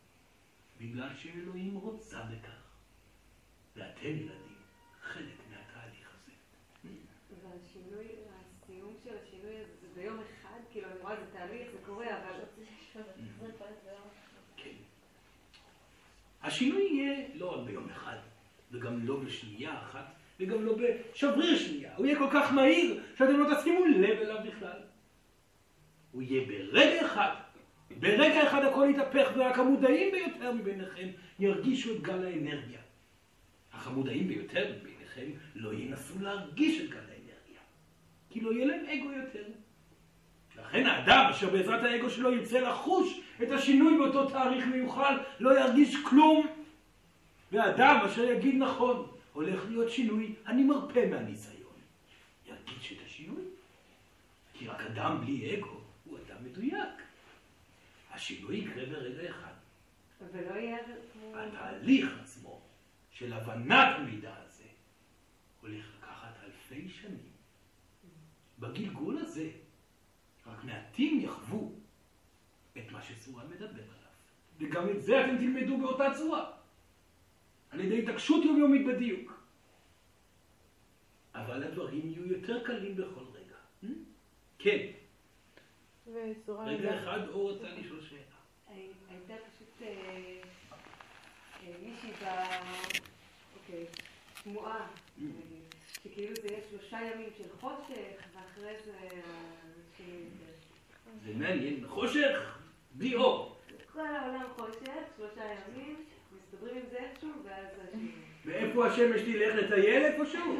[0.80, 2.63] בגלל שאלוהים רוצה בכך.
[3.76, 4.58] ואתם ילדים,
[5.02, 6.32] חלק מהתהליך הזה.
[7.43, 12.06] והשינוי, הסיום של השינוי הזה זה ביום אחד, כאילו אני רואה זה תהליך, זה קורה,
[12.06, 12.39] אבל...
[14.58, 14.76] כן.
[16.41, 18.17] השינוי יהיה לא רק ביום אחד,
[18.72, 21.91] וגם לא בשנייה אחת, וגם לא בשבריר שנייה.
[21.96, 24.80] הוא יהיה כל כך מהיר, שאתם לא תשימו לב אליו בכלל.
[26.12, 27.36] הוא יהיה ברגע אחד.
[28.00, 31.08] ברגע אחד הכל יתהפך, ורק המודעים ביותר מביניכם
[31.39, 32.80] ירגישו את גל האנרגיה.
[33.72, 37.62] אך המודעים ביותר מביניכם לא ינסו להרגיש את גל האנרגיה,
[38.30, 39.43] כי לא יהיה להם אגו יותר.
[40.60, 45.96] לכן האדם אשר בעזרת האגו שלו ירצה לחוש את השינוי באותו תאריך מיוחד, לא ירגיש
[46.04, 46.48] כלום.
[47.52, 51.74] והאדם אשר יגיד נכון, הולך להיות שינוי, אני מרפה מהניסיון.
[52.46, 53.43] ירגיש את השינוי.
[54.54, 56.89] כי רק אדם בלי אגו הוא אדם מדויק.
[58.12, 59.54] השינוי יקרה ברגע אחד.
[60.32, 60.78] ולא יהיה.
[61.34, 62.62] התהליך עצמו
[63.12, 64.63] של הבנת המידע הזה
[65.62, 67.34] הולך לקחת אלפי שנים.
[68.60, 69.50] בגלגול הזה
[70.48, 71.72] רק מעטים יחוו
[72.78, 74.13] את מה שסורן מדבר עליו.
[74.58, 76.52] וגם את זה אתם תלמדו באותה צורה.
[77.73, 79.43] על ידי התעקשות יומיומית בדיוק.
[81.36, 83.55] אבל הדברים יהיו יותר קלים בכל רגע.
[83.83, 83.88] Hmm?
[84.59, 84.88] כן,
[86.65, 88.19] רגע אחד אור רצה לשאול שאלה.
[88.67, 89.88] הי- הייתה פשוט אה,
[91.63, 92.25] אה, מישהי ב...
[93.55, 93.86] אוקיי,
[94.43, 98.97] שמועה, נגיד, שכאילו זה יהיה שלושה ימים של חושך, ואחרי זה.
[101.25, 102.57] זה מעניין, חושך
[102.91, 103.59] בלי אור.
[103.91, 106.05] כל העולם חושך, שלושה ימים,
[106.54, 108.12] מסתדרים עם זה איכשהו, ואז השינוי.
[108.46, 110.60] ואיפה השמש תלך לטייל איפשהו?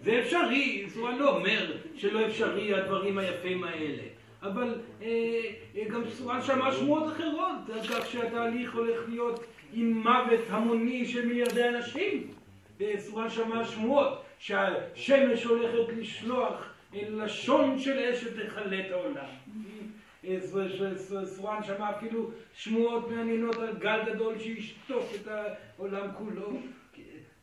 [0.00, 4.02] זה אפשרי, סורן לא אומר שלא אפשרי הדברים היפים האלה.
[4.42, 5.40] אבל אה,
[5.76, 11.26] אה, גם סורן שמע שמועות אחרות על כך שהתהליך הולך להיות עם מוות המוני של
[11.26, 12.30] מיליארדי אנשים.
[12.98, 19.26] סורן שמע שמועות שהשמש הולכת לשלוח לשון של אש שתכלה את העולם.
[21.24, 26.60] סורן שמע אפילו שמועות מעניינות על גל גדול שישטוף את העולם כולו.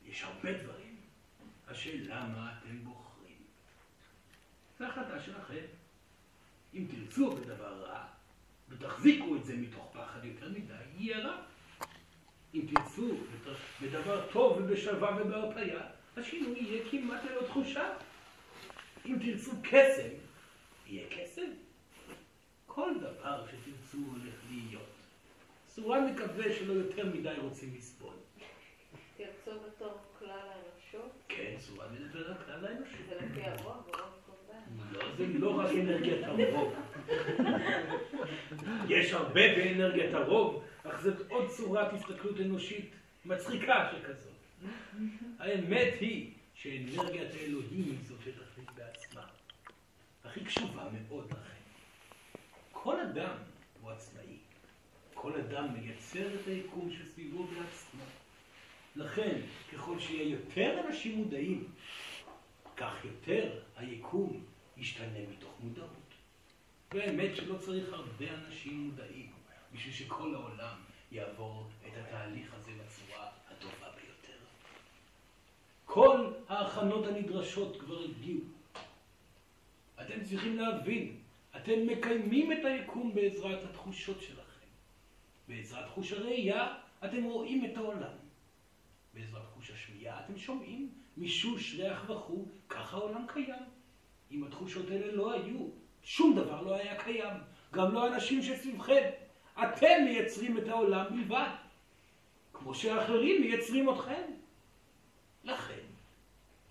[0.06, 0.96] יש הרבה דברים.
[1.68, 3.36] השאלה מה אתם בוחרים.
[4.78, 5.64] זו החלטה שלכם.
[6.74, 8.04] אם תרצו בדבר רע,
[8.68, 11.42] ותחזיקו את זה מתוך פחד יותר מדי, יהיה רע.
[12.54, 13.16] אם תרצו
[13.82, 15.80] בדבר טוב ובשלווה ובהרפאיה,
[16.16, 17.94] השינוי יהיה כמעט ללא תחושה.
[19.06, 20.08] אם תרצו קסם,
[20.86, 21.50] יהיה קסם.
[22.74, 24.92] כל דבר שתרצו הולך להיות.
[25.68, 28.14] סורן מקווה שלא יותר מדי רוצים לסבול.
[29.16, 32.98] תרצו בתור כלל האנושות, כן, סורן מדבר על כלל האנושות.
[33.08, 34.58] זה לפי הרוב, הרוב קובע.
[34.92, 36.74] לא, זה לא רק אנרגיית הרוב.
[38.88, 42.90] יש הרבה באנרגיית הרוב, אך זאת עוד צורת הסתכלות אנושית
[43.24, 44.32] מצחיקה שכזאת.
[45.38, 49.26] האמת היא שאנרגיית האלוהים היא זאת שתחליט בעצמה.
[50.22, 51.61] אך היא קשובה מאוד לכם.
[52.72, 53.36] כל אדם
[53.80, 54.36] הוא עצמאי.
[55.14, 58.02] כל אדם מייצר את היקום שסביבו בעצמו.
[58.96, 59.40] לכן,
[59.72, 61.68] ככל שיהיה יותר אנשים מודעים,
[62.76, 64.44] כך יותר היקום
[64.76, 66.14] ישתנה מתוך מודעות.
[66.92, 69.30] והאמת שלא צריך הרבה אנשים מודעים
[69.72, 70.76] בשביל שכל העולם
[71.12, 74.38] יעבור את התהליך הזה בצורה הטובה ביותר.
[75.84, 78.40] כל ההכנות הנדרשות כבר הגיעו.
[80.00, 81.16] אתם צריכים להבין,
[81.56, 84.66] אתם מקיימים את היקום בעזרת התחושות שלכם.
[85.48, 88.12] בעזרת חוש הראייה אתם רואים את העולם.
[89.14, 93.64] בעזרת חוש השמיעה אתם שומעים מישוש, ריח וכו', ככה העולם קיים.
[94.30, 95.68] אם התחושות האלה לא היו,
[96.02, 97.36] שום דבר לא היה קיים.
[97.72, 99.10] גם לא האנשים שסביבכם.
[99.54, 101.50] אתם מייצרים את העולם בלבד.
[102.52, 104.22] כמו שאחרים מייצרים אתכם.
[105.44, 105.82] לכן,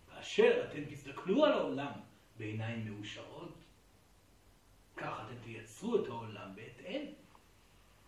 [0.09, 1.91] כאשר אתם תסתכלו על העולם
[2.37, 3.60] בעיניים מאושרות,
[5.01, 7.05] כך אתם תייצרו את העולם בהתאם.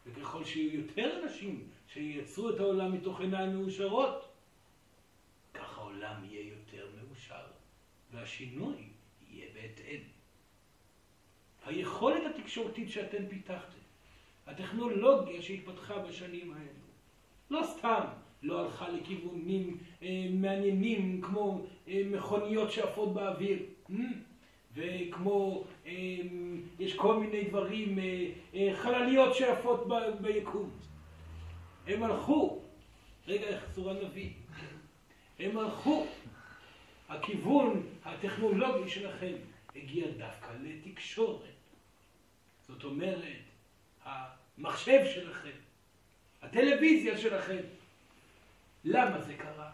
[0.05, 4.33] וככל שיהיו יותר אנשים שייצרו את העולם מתוך עיניים מאושרות,
[5.53, 7.45] כך העולם יהיה יותר מאושר,
[8.11, 8.89] והשינוי
[9.29, 9.99] יהיה בהתאם.
[11.65, 13.79] היכולת התקשורתית שאתם פיתחתם,
[14.47, 16.83] הטכנולוגיה שהתפתחה בשנים האלו,
[17.49, 18.03] לא סתם
[18.43, 23.93] לא הלכה לכיוונים אה, מעניינים כמו אה, מכוניות שעפות באוויר, mm,
[24.75, 25.91] וכמו, אה,
[26.79, 30.69] יש כל מיני דברים, אה, אה, חלליות שעפות ב, ביקום.
[31.87, 32.61] הם הלכו,
[33.27, 34.29] רגע, איך צורה נביא,
[35.39, 36.05] הם הלכו,
[37.09, 39.33] הכיוון הטכנולוגי שלכם
[39.75, 41.49] הגיע דווקא לתקשורת.
[42.67, 43.43] זאת אומרת,
[44.03, 45.57] המחשב שלכם,
[46.41, 47.61] הטלוויזיה שלכם.
[48.85, 49.71] למה זה קרה?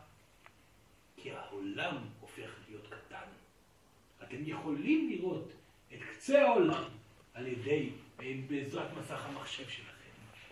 [1.18, 1.98] כי העולם.
[4.30, 5.52] אתם יכולים לראות
[5.94, 6.84] את קצה העולם
[7.34, 7.89] על ידי,
[8.48, 9.89] בעזרת מסך המחשב שלכם.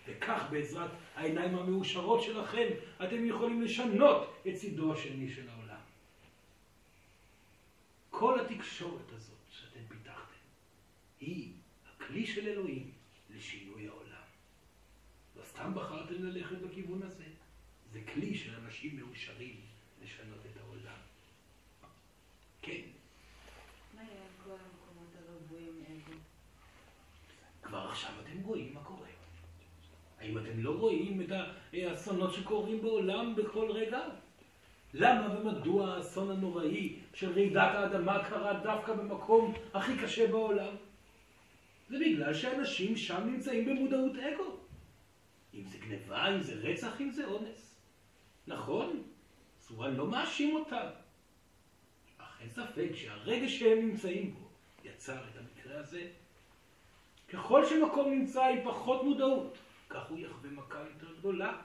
[0.08, 2.68] וכך בעזרת העיניים המאושרות שלכם,
[3.04, 5.80] אתם יכולים לשנות את צידו השני של העולם.
[8.10, 10.48] כל התקשורת הזאת שאתם פיתחתם,
[11.20, 11.52] היא
[11.88, 12.92] הכלי של אלוהים
[13.36, 14.28] לשינוי העולם.
[15.36, 17.26] לא סתם בחרתם ללכת בכיוון הזה,
[17.92, 19.56] זה כלי של אנשים מאושרים
[20.04, 21.00] לשנות את העולם.
[22.62, 22.82] כן,
[23.96, 26.18] מה יהיה עם כל המקומות הרבועים אגו?
[27.62, 29.08] כבר עכשיו אתם רואים מה קורה.
[30.28, 31.32] האם אתם לא רואים את
[31.74, 34.00] האסונות שקורים בעולם בכל רגע?
[34.94, 40.76] למה ומדוע האסון הנוראי של רעידת האדמה קרה דווקא במקום הכי קשה בעולם?
[41.90, 44.58] זה בגלל שאנשים שם נמצאים במודעות אגו.
[45.54, 47.80] אם זה גניבה, אם זה רצח, אם זה אונס.
[48.48, 49.04] נכון,
[49.62, 50.88] סורן לא מאשים אותם.
[52.18, 54.50] אך אין ספק שהרגע שהם נמצאים בו
[54.84, 56.08] יצר את המקרה הזה.
[57.28, 59.58] ככל שמקום נמצא עם פחות מודעות,
[59.89, 61.62] כך הוא יחווה מכה יותר גדולה.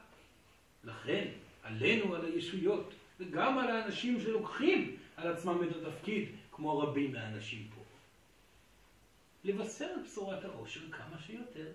[0.84, 1.28] לכן,
[1.62, 7.82] עלינו, על הישויות, וגם על האנשים שלוקחים על עצמם את התפקיד, כמו רבים מהאנשים פה.
[9.44, 11.72] לבשר את בשורת העושר כמה שיותר.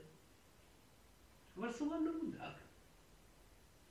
[1.58, 2.54] אבל סורן לא מודאג.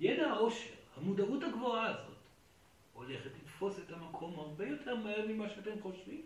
[0.00, 2.16] ידע העושר, המודעות הגבוהה הזאת,
[2.92, 6.22] הולכת לתפוס את המקום הרבה יותר מהר ממה שאתם חושבים.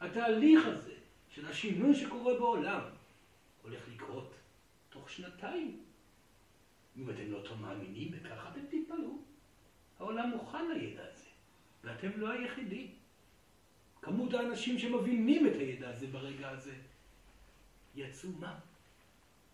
[0.00, 0.94] התהליך הזה
[1.34, 2.80] של השינוי שקורה בעולם
[3.62, 4.34] הולך לקרות
[4.94, 5.84] תוך שנתיים.
[6.96, 9.18] אם אתם לא מאמינים בכך, אתם תתפלאו.
[9.98, 11.28] העולם מוכן לידע הזה,
[11.84, 12.94] ואתם לא היחידים.
[14.02, 16.74] כמות האנשים שמבינים את הידע הזה ברגע הזה
[17.94, 18.58] היא עצומה.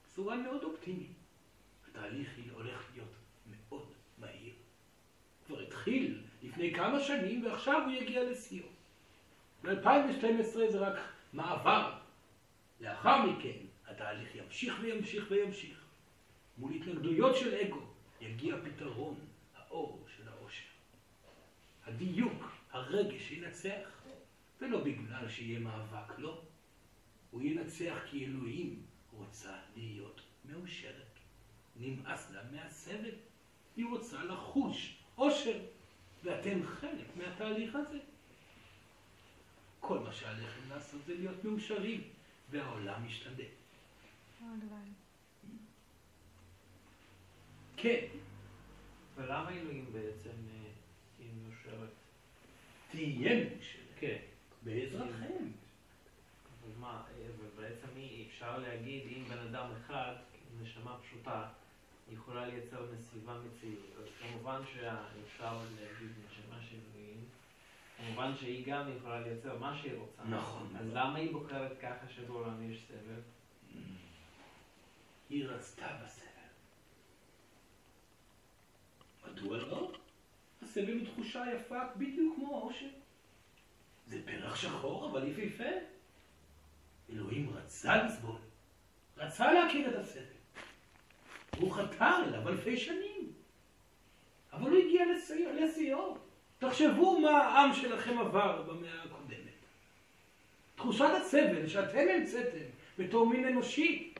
[0.06, 1.16] צורה מאוד אופטימית.
[1.88, 3.14] התהליך הולך להיות
[3.50, 4.54] מאוד מהיר.
[5.46, 8.66] כבר התחיל לפני כמה שנים ועכשיו הוא יגיע לשיאו.
[9.62, 10.98] ב-2012 זה רק
[11.32, 11.98] מעבר.
[12.80, 13.69] לאחר מכן
[14.00, 15.80] התהליך ימשיך וימשיך וימשיך.
[16.58, 17.80] מול התנגדויות של אגו
[18.20, 19.14] יגיע פתרון,
[19.56, 20.64] האור של העושר.
[21.86, 24.02] הדיוק, הרגש ינצח,
[24.60, 26.42] ולא בגלל שיהיה מאבק, לא.
[27.30, 28.82] הוא ינצח כי אלוהים
[29.12, 31.18] רוצה להיות מאושרת.
[31.76, 33.14] נמאס לה מהסבל.
[33.76, 35.58] היא רוצה לחוש עושר,
[36.24, 37.98] ואתם חלק מהתהליך הזה.
[39.80, 42.02] כל מה שעליכם לעשות זה להיות מאושרים,
[42.50, 43.59] והעולם משתנה.
[44.42, 44.94] רגליים.
[47.76, 48.06] כן,
[49.16, 50.70] ולמה אלוהים בעצם אה,
[51.18, 51.90] היא מאושרת?
[52.90, 53.80] תהיה מאושרת.
[53.98, 54.18] כן.
[54.62, 55.44] בעזרתכם.
[56.60, 60.14] אבל מה, אה, ובעצם אי אפשר להגיד, אם בן אדם אחד,
[60.62, 61.48] נשמה פשוטה,
[62.12, 67.24] יכולה לייצר מסביבה מציאות, אז כמובן שאפשר להגיד נשמה של אלוהים,
[67.96, 70.22] כמובן שהיא גם יכולה לייצר מה שהיא רוצה.
[70.24, 70.76] נכון.
[70.80, 73.20] אז למה היא בוחרת ככה שבעולם יש סבל?
[75.30, 76.26] היא רצתה בסבל.
[79.26, 79.92] מדוע לא?
[80.62, 82.88] הסבל הוא תחושה יפה בדיוק כמו העושר.
[84.06, 85.70] זה פרח שחור, אבל יפהפה.
[87.12, 88.36] אלוהים רצה לסבול,
[89.16, 90.22] רצה להכיר את הסבל.
[91.58, 93.32] הוא חתר אליו אלפי שנים.
[94.52, 95.04] אבל הוא הגיע
[95.60, 96.16] לשיאו.
[96.58, 99.38] תחשבו מה העם שלכם עבר במאה הקודמת.
[100.76, 102.66] תחושת הסבל שאתם המצאתם
[102.98, 104.14] בתור מין אנושי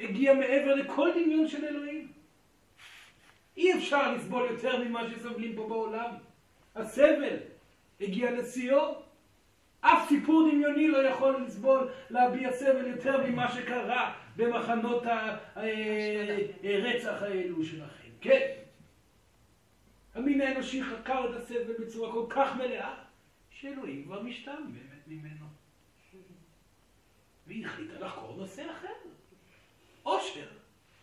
[0.00, 2.12] הגיע מעבר לכל דמיון של אלוהים.
[3.56, 6.10] אי אפשר לסבול יותר ממה שסובלים פה בעולם.
[6.74, 7.36] הסבל
[8.00, 9.06] הגיע לשיאו.
[9.80, 15.02] אף סיפור דמיוני לא יכול לסבול, להביע סבל יותר ממה שקרה במחנות
[16.64, 18.08] הרצח האלו שלכם.
[18.20, 18.52] כן.
[20.14, 22.94] המין האנושי חקר את הסבל בצורה כל כך מלאה,
[23.50, 25.46] שאלוהים כבר משתעמם באמת ממנו.
[27.46, 28.88] והיא החליטה לחקור נושא אחר.
[30.06, 30.46] עושר.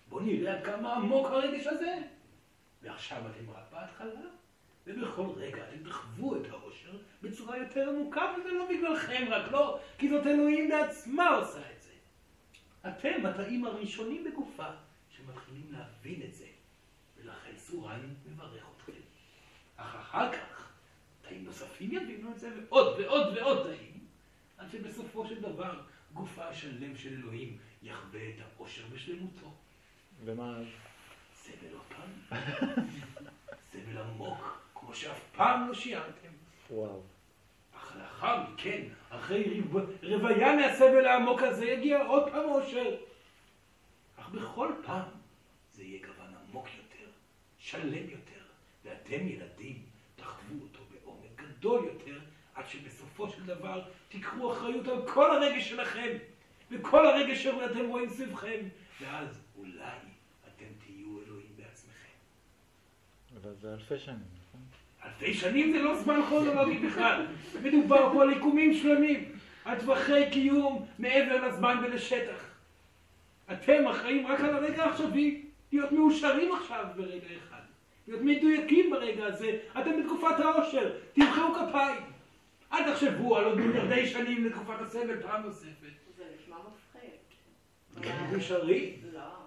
[0.10, 1.98] בואו נראה עד כמה עמוק הרגש הזה.
[2.82, 4.22] ועכשיו אתם רק בהתחלה,
[4.88, 10.10] ובכל רגע אתם תחוו את העושר בצורה יותר עמוקה, וזה לא בגללכם רק, לא, כי
[10.10, 11.92] זאת אלוהים בעצמה עושה את זה.
[12.88, 14.68] אתם התאים הראשונים בגופה
[15.10, 16.48] שמתחילים להבין את זה,
[17.18, 18.92] ולכן סורן מברך אתכם.
[19.76, 20.72] אך אחר כך,
[21.22, 24.00] תאים נוספים יבינו את זה, ועוד ועוד ועוד תאים,
[24.58, 25.82] עד שבסופו של דבר
[26.13, 29.54] גופה השלם של אלוהים יחווה את העושר בשלמותו.
[30.26, 30.65] ומה אז?
[31.36, 32.39] סבל עוד פעם.
[33.71, 36.30] סבל עמוק, כמו שאף פעם לא שיערתם.
[36.69, 37.02] וואו.
[37.78, 39.62] אך לאחר מכן, אחרי
[40.04, 42.95] רוויה מהסבל העמוק הזה, יגיע עוד פעם אושר.
[44.17, 45.10] אך בכל פעם
[45.71, 47.10] זה יהיה גוון עמוק יותר,
[47.58, 48.43] שלם יותר,
[48.84, 49.84] ואתם ילדים
[50.15, 52.19] תחוו אותו בעומק גדול יותר,
[52.54, 56.10] עד שבסופו של דבר תיקחו אחריות על כל הרגש שלכם,
[56.71, 58.60] וכל הרגש שאתם רואים סביבכם,
[59.02, 59.71] ואז אולי
[60.47, 62.13] אתם תהיו אלוהים בעצמכם.
[63.41, 64.62] אבל זה אלפי שנים, נכון?
[65.06, 67.26] אלפי שנים זה לא זמן כרונולוגי בכלל.
[67.63, 69.32] מדובר פה על יקומים שלמים,
[69.65, 72.45] על טווחי קיום מעבר לזמן ולשטח.
[73.52, 77.62] אתם אחראים רק על הרגע העכשווי, להיות מאושרים עכשיו ברגע אחד.
[78.08, 79.58] להיות מדויקים ברגע הזה.
[79.82, 82.12] אתם בתקופת העושר, תמחאו כפיים.
[82.74, 85.94] אל תחשבו על עוד מיליארדי שנים לתקופת הסבל פעם נוספת.
[86.18, 87.10] זה נשמע מפחיד.
[88.00, 88.94] אתם מאושרים.
[89.14, 89.44] לא,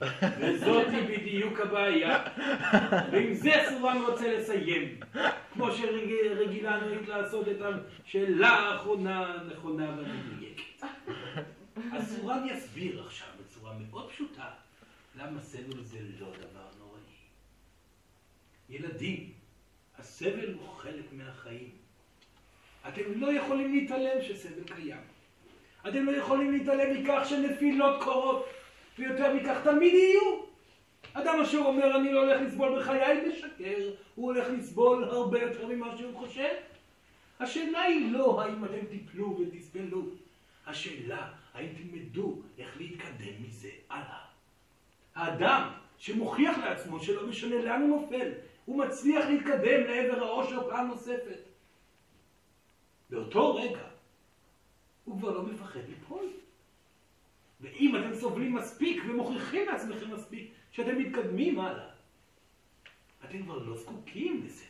[0.40, 2.24] וזאת היא בדיוק הבעיה.
[3.12, 5.00] ועם זה סורן רוצה לסיים.
[5.52, 7.56] כמו שרגילה נוהגת לעשות את
[8.04, 10.86] השאלה האחרונה נכונה ומדויקת.
[11.92, 14.50] אז סורן יסביר עכשיו בצורה מאוד פשוטה
[15.16, 17.00] למה סבל זה לא דבר נוראי.
[18.68, 19.30] ילדים,
[19.98, 21.70] הסבל הוא חלק מהחיים.
[22.88, 25.00] אתם לא יכולים להתעלם שסבל קיים.
[25.88, 28.46] אתם לא יכולים להתעלם מכך שנפילות קורות,
[28.98, 30.42] ויותר מכך תמיד יהיו.
[31.12, 35.96] אדם אשר אומר אני לא הולך לסבול בחיי, משקר, הוא הולך לסבול הרבה יותר ממה
[35.98, 36.54] שהוא חושב.
[37.40, 40.02] השאלה היא לא האם אתם תיפלו ותסבלו,
[40.66, 44.18] השאלה האם תלמדו איך להתקדם מזה הלאה.
[45.14, 45.68] האדם
[45.98, 48.28] שמוכיח לעצמו שלא משנה לאן הוא נופל,
[48.66, 51.40] הוא מצליח להתקדם לעבר העושר פעם נוספת.
[53.10, 53.88] באותו רגע
[55.04, 56.26] הוא כבר לא מפחד ליפול.
[57.60, 61.88] ואם אתם סובלים מספיק ומוכיחים לעצמכם מספיק שאתם מתקדמים הלאה,
[63.24, 64.66] אתם כבר לא זקוקים לסבל.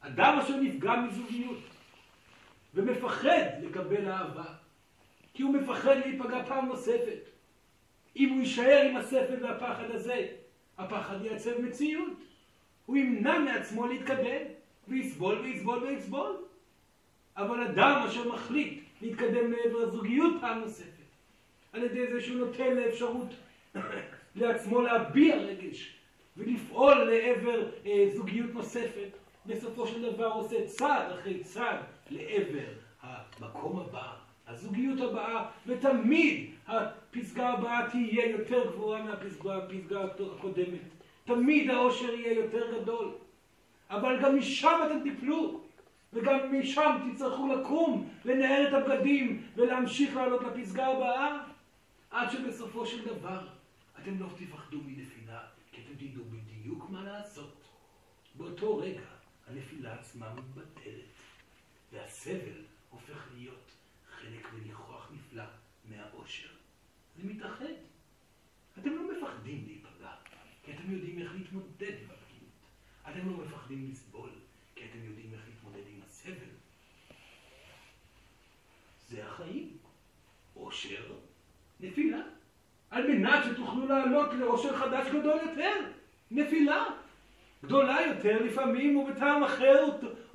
[0.00, 1.58] אדם אשר נפגע מזוגיות
[2.74, 4.54] ומפחד לקבל אהבה,
[5.34, 7.28] כי הוא מפחד להיפגע פעם נוספת.
[8.16, 10.26] אם הוא יישאר עם הספל והפחד הזה,
[10.78, 12.27] הפחד ייצב מציאות.
[12.88, 14.42] הוא ימנע מעצמו להתקדם,
[14.88, 16.36] ויסבול ויסבול ויסבול.
[17.36, 21.08] אבל אדם אשר מחליט להתקדם לעבר הזוגיות פעם נוספת,
[21.72, 23.28] על ידי זה שהוא נותן לאפשרות
[24.36, 25.94] לעצמו להביע רגש
[26.36, 29.08] ולפעול לעבר אה, זוגיות נוספת,
[29.46, 31.80] בסופו של דבר עושה צעד אחרי צעד
[32.10, 32.72] לעבר
[33.02, 34.12] המקום הבא,
[34.46, 39.58] הזוגיות הבאה, ותמיד הפסגה הבאה תהיה יותר גבוהה מהפסגה
[40.36, 40.97] הקודמת.
[41.28, 43.14] תמיד העושר יהיה יותר גדול.
[43.90, 45.60] אבל גם משם אתם תיפלו,
[46.12, 51.38] וגם משם תצטרכו לקום, לנער את הבגדים ולהמשיך לעלות לפסגה הבאה,
[52.10, 53.46] עד שבסופו של דבר
[54.02, 55.40] אתם לא תפחדו מנפילה,
[55.72, 57.64] כי אתם תדעו בדיוק מה לעשות.
[58.34, 59.00] באותו רגע
[59.46, 61.04] הנפילה עצמה מתבטלת,
[61.92, 63.72] והסבל הופך להיות
[64.10, 65.44] חלק וניחוח נפלא
[65.84, 66.48] מהאושר.
[67.16, 67.64] זה מתאחד.
[68.78, 70.10] אתם לא מפחדים להיפגע,
[70.64, 72.52] כי אתם יודעים איך להתמודד עם הפגיעות.
[73.10, 74.30] אתם לא מפחדים לסבול,
[74.74, 76.50] כי אתם יודעים איך להתמודד עם הסבל.
[79.08, 79.76] זה החיים.
[80.56, 81.12] אושר,
[81.80, 82.20] נפילה.
[82.90, 85.74] על מנת שתוכלו לעלות לאושר חדש גדול יותר.
[86.30, 86.84] נפילה.
[87.64, 89.84] גדולה יותר לפעמים ובטעם אחר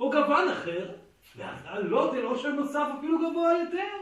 [0.00, 0.96] או גוון אחר,
[1.36, 3.92] ואז לעלות אל עושר נוסף אפילו גבוה יותר.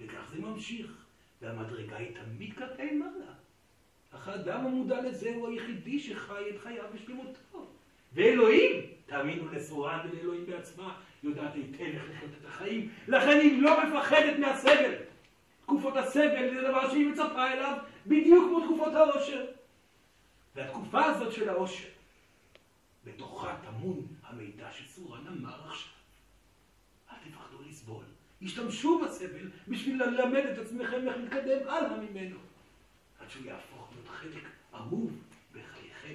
[0.00, 1.06] וכך זה ממשיך,
[1.42, 3.41] והמדרגה היא תמיד כלפי מעלה.
[4.14, 7.66] אך האדם המודע לזה הוא היחידי שחי את חייו בשלמותו.
[8.12, 14.38] ואלוהים, תאמינו לסורן ולאלוהים בעצמה, יודעת היטב איך לחיות את החיים, לכן היא לא מפחדת
[14.38, 14.94] מהסבל.
[15.62, 19.46] תקופות הסבל זה דבר שהיא מצפה אליו בדיוק כמו תקופות העושר.
[20.54, 21.88] והתקופה הזאת של העושר,
[23.04, 25.92] בתוכה טמון המידע שסורן אמר עכשיו.
[27.10, 28.04] אל תפחדו לסבול.
[28.42, 32.36] השתמשו בסבל בשביל ללמד את עצמכם איך להתקדם הלאה ממנו.
[33.32, 35.22] שהוא יהפוך להיות חלק אהוב
[35.52, 36.14] בחייכם.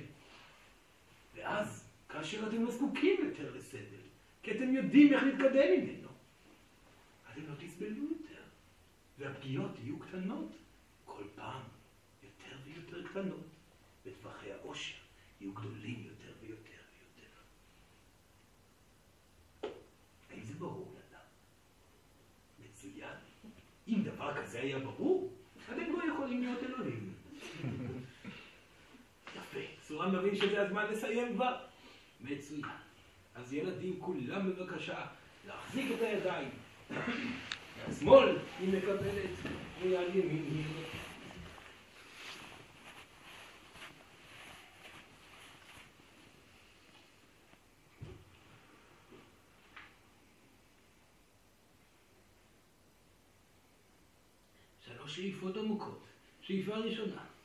[1.36, 4.07] ואז, כאשר אתם לא זקוקים יותר לסבל,
[4.43, 6.09] כי אתם יודעים איך להתקדם ממנו,
[7.32, 8.41] אתם לא תסבלו יותר,
[9.18, 10.51] והפגיעות יהיו קטנות,
[11.05, 11.61] כל פעם
[12.24, 13.45] יותר ויותר קטנות,
[14.05, 14.95] וטווחי העושר
[15.41, 17.41] יהיו גדולים יותר ויותר ויותר.
[20.30, 21.26] האם זה ברור לאדם?
[22.59, 23.18] מצוין.
[23.88, 26.63] אם דבר כזה היה ברור, אתם לא יכולים להיות
[29.98, 31.56] סורן מבין שזה הזמן לסיים כבר.
[32.22, 32.66] מצוין.
[33.36, 35.06] אז ילדים כולם בבקשה
[35.48, 36.50] להחזיק את הידיים.
[37.88, 39.30] מהשמאל היא מקבלת,
[39.84, 40.64] מיד ימין היא
[54.86, 56.04] שלוש שאיפות עמוקות.
[56.41, 57.37] שאיפה ראשונה.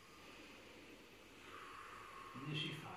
[2.53, 2.89] נשיפה.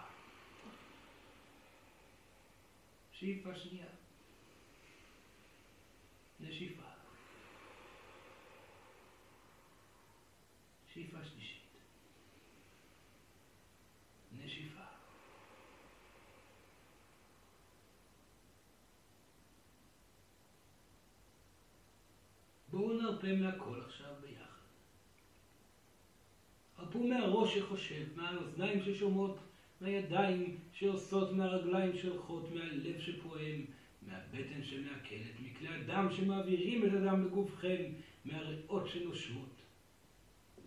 [3.12, 3.86] שאיפה שנייה.
[6.40, 6.82] נשיפה.
[10.92, 11.62] שאיפה שלישית.
[14.32, 14.80] נשיפה.
[22.70, 24.46] בואו נרפה מהכל עכשיו ביחד.
[26.76, 29.45] הרפו מהראש שחושב, מהאוזניים ששומעות,
[29.80, 33.64] מהידיים שעושות, מהרגליים שהולכות, מהלב שפועם,
[34.02, 37.82] מהבטן שמעכלת, מכלי הדם שמעבירים את הדם לגופכם,
[38.24, 39.62] מהריאות שנושמות.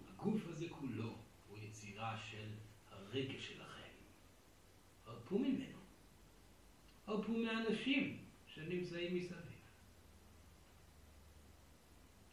[0.09, 1.15] הגוף הזה כולו
[1.47, 2.47] הוא יצירה של
[2.91, 3.89] הרגש שלכם.
[5.05, 5.79] הרפו ממנו.
[7.07, 9.39] הרפו מהאנשים שנמצאים מסביב.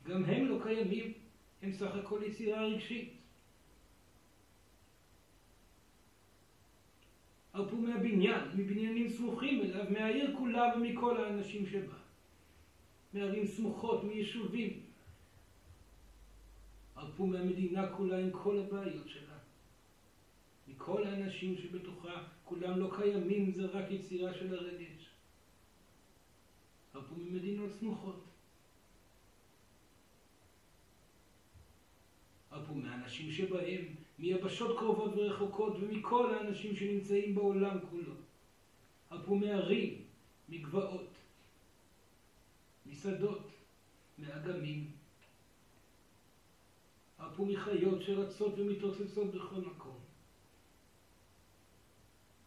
[0.05, 1.13] גם הם לא קיימים,
[1.63, 3.16] הם סך הכל יצירה רגשית.
[7.57, 11.97] הרפו מהבניין, מבניינים סמוכים אליו, מהעיר כולה ומכל האנשים שבה.
[13.13, 14.81] מערים סמוכות, מיישובים.
[16.97, 19.39] הרפו מהמדינה כולה עם כל הבעיות שלה.
[20.69, 25.11] מכל האנשים שבתוכה, כולם לא קיימים, זה רק יצירה של הרגש.
[26.95, 28.25] הרפו ממדינות סמוכות.
[32.51, 33.85] הרפו מהאנשים שבהם,
[34.19, 38.13] מיבשות קרובות ורחוקות ומכל האנשים שנמצאים בעולם כולו.
[39.11, 40.03] הרפו מערים,
[40.49, 41.15] מגבעות,
[42.87, 43.51] משדות,
[44.19, 44.91] מאגמים.
[47.19, 49.99] הרפו מחיות שרצות ומתרוצצות בכל מקום.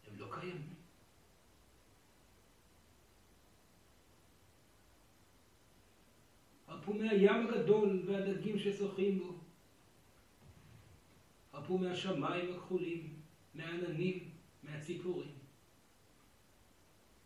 [0.06, 0.74] הם לא קיימים.
[6.66, 9.39] הרפו מהים הגדול והדגים ששוחים בו.
[11.60, 13.14] הרפו מהשמיים הכחולים,
[13.54, 14.30] מהעננים,
[14.62, 15.32] מהציפורים.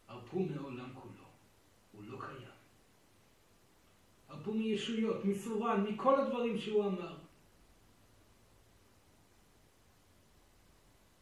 [0.08, 1.24] הרפו מהעולם כולו,
[1.92, 2.50] הוא לא קיים.
[4.28, 7.16] הרפו מישויות, מסורן, מכל הדברים שהוא אמר.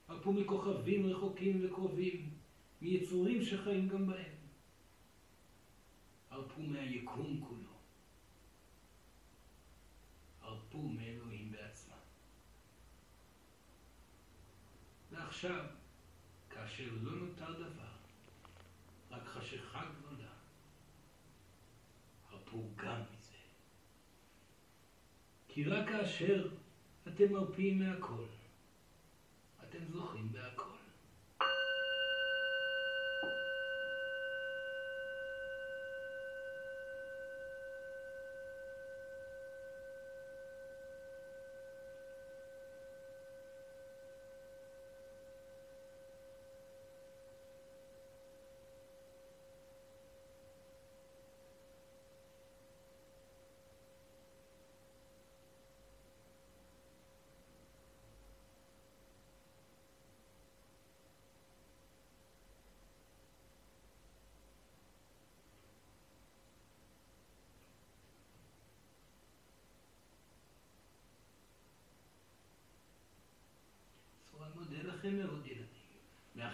[0.08, 2.30] הרפו מכוכבים רחוקים וקרובים,
[2.80, 4.34] מיצורים שחיים גם בהם.
[6.30, 7.72] הרפו מהיקום כולו.
[10.40, 12.02] הרפו מאלוהים בעצמם.
[15.32, 15.64] ועכשיו,
[16.50, 17.92] כאשר לא נותר דבר,
[19.10, 20.30] רק חשיכה גדולה,
[22.30, 23.36] הרפו גם מזה.
[25.48, 26.48] כי רק כאשר
[27.08, 28.24] אתם מרפים מהכל,
[29.62, 30.81] אתם זוכים בהכל.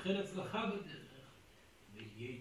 [0.00, 1.30] אחרת לך בדרך,
[1.94, 2.36] ויהיה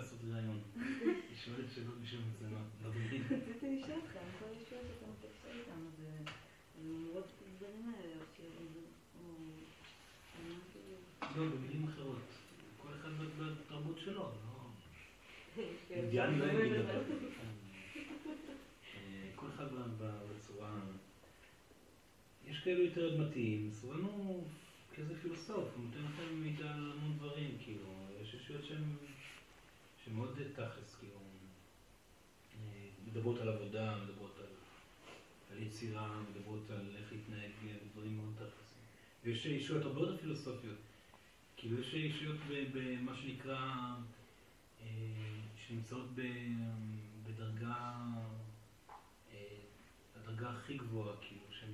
[0.00, 0.60] לעשות ראיון.
[1.28, 2.60] היא שואלת שאלות בשביל מצלמה.
[2.84, 3.22] לא מבין.
[3.22, 6.32] רציתי לשאול אותך, אני יכולה לשאול אותך, אתה מתקשר איתם, אז אה,
[6.80, 9.22] הן אומרות את הדברים האלה, או
[10.40, 12.22] משהו- לא, במילים אחרות.
[12.82, 14.30] כל אחד בתרבות שלו, לא...
[15.56, 17.02] כן, אינדיאני לא יגיד דבר.
[18.96, 19.66] אה, כל אחד
[19.98, 20.80] בצורה...
[22.46, 24.44] יש כאלו יותר אדמתיים, סורן הוא
[24.96, 27.84] כזה פילוסוף, הוא נותן לכם מידע על המון דברים, כאילו,
[28.22, 28.84] יש ישויות שהן
[30.10, 31.20] שמאוד תכלס, כאילו,
[32.54, 34.46] אה, מדברות על עבודה, מדברות על,
[35.50, 38.82] על יצירה, מדברות על איך להתנהג, אה, דברים מאוד תכלסים.
[39.24, 40.78] ויש ישויות הרבה יותר פילוסופיות,
[41.56, 43.94] כאילו יש ישויות ב- במה שנקרא...
[44.82, 44.86] אה,
[45.56, 46.08] שנמצאות
[47.26, 47.94] בדרגה,
[50.16, 51.70] הדרגה הכי גבוהה, כאילו, שהן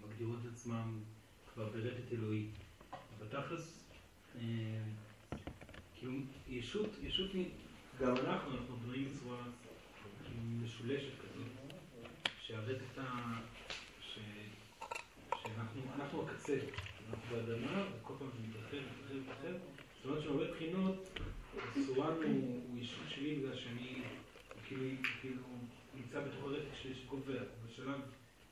[0.00, 0.98] מגדירות את עצמן
[1.54, 2.46] כבר ברטט אלוהי.
[3.18, 3.84] אבל תכלס,
[4.36, 4.42] אה,
[5.94, 6.12] כאילו,
[6.48, 7.30] ישות, ישות,
[8.00, 9.42] גם אנחנו, אנחנו בנויים בצורה
[10.62, 11.72] משולשת כזאת,
[12.40, 13.38] שהרטט ה...
[14.00, 14.18] ש...
[15.42, 16.58] שאנחנו אנחנו הקצה,
[17.10, 19.58] אנחנו באדמה, וכל פעם זה מתרחב, מתרחב, מתרחב,
[19.96, 21.18] זאת אומרת שמהרבה בחינות,
[21.86, 24.02] סורן הוא, הוא אישות שלי בגלל שאני
[24.68, 24.84] כאילו,
[25.20, 25.42] כאילו
[25.94, 26.50] נמצא בתוך
[26.82, 28.00] שלי שקובע, בשלב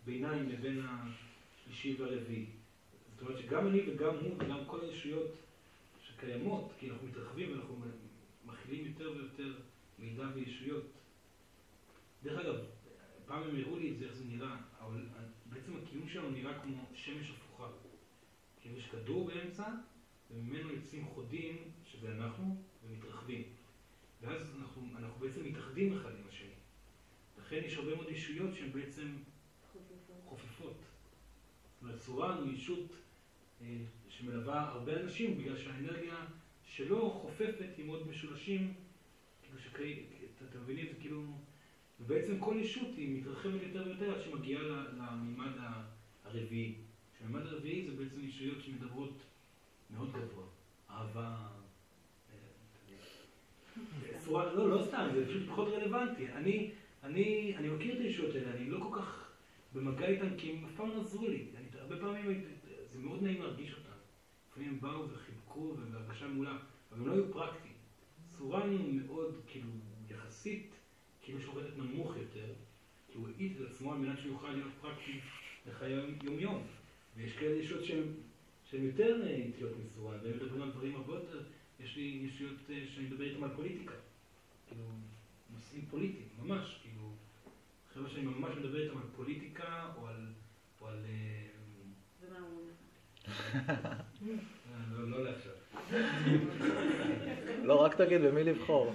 [0.07, 2.47] ביניים לבין השלישי והרביעי.
[3.14, 5.30] זאת אומרת שגם אני וגם הוא וגם כל הישויות
[6.07, 7.76] שקיימות, כי אנחנו מתרחבים ואנחנו
[8.47, 9.59] מכילים יותר ויותר
[9.99, 10.92] מידע וישויות.
[12.22, 12.55] דרך אגב,
[13.26, 15.07] פעם הם הראו לי את זה, איך זה נראה, אבל
[15.47, 17.68] בעצם הקיום שלנו נראה כמו שמש הפוכה.
[18.61, 19.68] כאילו יש כדור באמצע,
[20.30, 23.42] וממנו יוצאים חודים, שזה אנחנו, ומתרחבים.
[24.20, 26.55] ואז אנחנו, אנחנו בעצם מתאחדים אחד עם השני.
[27.38, 29.16] לכן יש הרבה מאוד ישויות שהן בעצם
[30.24, 30.76] חופפות.
[30.76, 32.92] זאת אומרת, סורן הוא ישות
[33.61, 36.26] אה, שמלווה הרבה אנשים, בגלל שהאנרגיה
[36.66, 38.74] שלו חופפת עם עוד משולשים,
[39.42, 40.04] כאילו שקי...
[40.36, 41.22] אתה, אתה מבין את זה כאילו...
[42.00, 45.52] ובעצם כל ישות היא מתרחבת יותר ויותר עד שמגיעה למימד
[46.24, 46.74] הרביעי.
[47.18, 49.22] שהמימד הרביעי זה בעצם ישויות שמדברות
[49.90, 50.44] מאוד גבוה.
[50.90, 51.48] אהבה...
[52.32, 56.32] אה, צורה, לא, לא סתם, זה פשוט פחות רלוונטי.
[56.32, 56.70] אני,
[57.02, 59.30] אני, אני מכיר את הישויות האלה, אני לא כל כך
[59.74, 61.46] במגע איתן, כי הם אף פעם לא עזרו לי.
[61.56, 62.44] אני, הרבה פעמים
[62.92, 63.98] זה מאוד נעים להרגיש אותן.
[64.50, 65.06] לפעמים הם באו
[65.57, 66.59] וחיבקו ובהרגשה מעולה,
[66.92, 67.74] אבל הם לא היו פרקטיים.
[68.38, 69.68] סורן הוא מאוד, כאילו,
[70.11, 70.74] יחסית,
[71.22, 72.52] כאילו שופטת נמוך יותר,
[73.09, 75.20] כי הוא האיט את עצמו על מנת שהוא יוכל להיות פרקטי
[75.66, 75.92] לחיי
[76.22, 76.66] יום-יום.
[77.16, 77.84] ויש כאלה ישויות
[78.64, 81.42] שהן יותר אה, איטיות מסורן, והם מדברים על דברים הרבה יותר,
[81.80, 83.94] יש לי ישויות אה, שאני מדבר איתן על פוליטיקה.
[84.66, 84.84] כאילו,
[85.54, 87.12] נושאים פוליטיים, ממש, כאילו,
[87.94, 90.26] חבר'ה שאני ממש מדבר איתם על פוליטיקה, או על...
[90.80, 91.46] או על אה,
[92.20, 92.76] ומה אומרים לך?
[94.76, 95.30] אה, לא, לא.
[97.64, 98.92] לא, רק תגיד במי לבחור.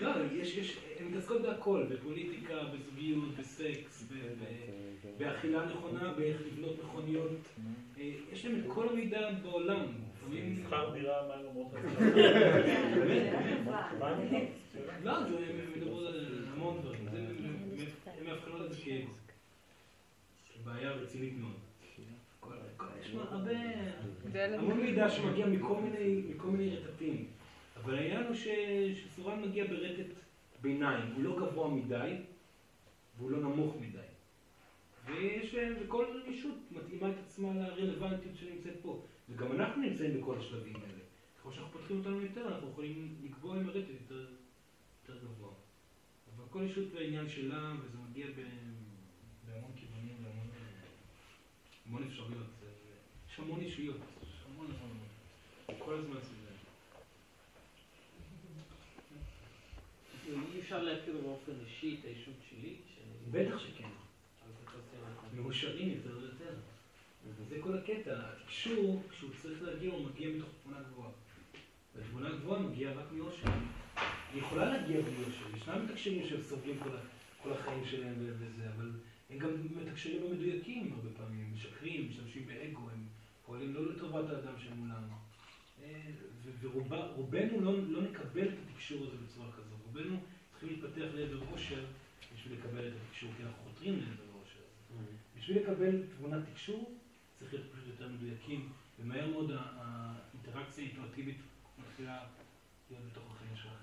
[0.00, 4.08] לא, יש, הן מתעסקות בהכל, בפוליטיקה, בזוגיות, בסקס,
[5.18, 7.30] באכילה נכונה, באיך לבנות מכוניות.
[7.98, 9.86] אה, יש להם את כל המידע בעולם.
[10.66, 11.72] שכר דירה, מה הם אומרות?
[15.04, 15.26] לא, הם
[15.76, 17.08] מדברות על המון דברים.
[18.18, 18.80] הם מאבחנות את זה
[20.54, 21.63] כבעיה רצינית מאוד.
[23.12, 23.52] הרבה...
[24.58, 27.26] המון מידע שמגיע מכל מיני, מכל מיני רטטים.
[27.76, 28.48] אבל העניין הוא ש,
[28.94, 30.06] שסורן מגיע ברטט
[30.62, 31.14] ביניים.
[31.14, 32.16] הוא לא גבוה מדי,
[33.18, 33.98] והוא לא נמוך מדי.
[35.06, 39.02] ויש, וכל ישות מתאימה את עצמה לרלוונטיות שנמצאת פה.
[39.28, 41.04] וגם אנחנו נמצאים בכל השלבים האלה.
[41.38, 44.26] ככל שאנחנו פותחים אותנו יותר, אנחנו יכולים לקבוע עם הרטט יותר,
[45.02, 45.50] יותר גבוה.
[46.36, 48.40] אבל כל ישות והעניין שלה, וזה מגיע ב,
[49.46, 50.48] בהמון כיוונים, בהמון
[51.86, 52.63] המון אפשרויות.
[53.34, 55.78] יש המון אישיות, יש המון המון המון.
[55.78, 56.44] כל הזמן זה...
[60.54, 62.74] אי אפשר להכיר באופן אישי את הישות שלי?
[63.30, 63.88] בטח שכן.
[65.36, 66.54] מאושרים יותר ויותר.
[67.48, 68.20] זה כל הקטע.
[68.20, 71.10] התקשור, כשהוא צריך להגיע, הוא מגיע מתוך תמונה גבוהה.
[71.96, 73.48] והתמונה גבוהה מגיעה רק מאושר.
[74.32, 75.56] היא יכולה להגיע בלי אושר.
[75.56, 76.78] ישנם מתקשרים שהם סובלים
[77.42, 78.90] כל, החיים שלהם וזה, אבל
[79.30, 81.40] הם גם מתקשרים לא מדויקים הרבה פעמים.
[81.40, 83.04] הם משקרים, משתמשים באגו, הם
[83.46, 85.02] פועלים לא לטובת האדם שמולם.
[85.82, 86.00] אה,
[86.60, 89.78] ורובנו לא, לא נקבל את התקשור הזה בצורה כזאת.
[89.86, 90.16] רובנו
[90.50, 91.84] צריכים להתפתח לעבר אושר
[92.34, 94.60] בשביל לקבל את התקשור, כי אנחנו חותרים לעבר אושר.
[95.38, 96.94] בשביל לקבל תבונת תקשור,
[97.38, 101.36] צריך להיות פשוט יותר מדויקים, ומהר מאוד ה- האינטראקציה האינטואטיבית
[101.78, 102.18] מתחילה
[102.90, 103.74] להיות בתוך החיים שלכם.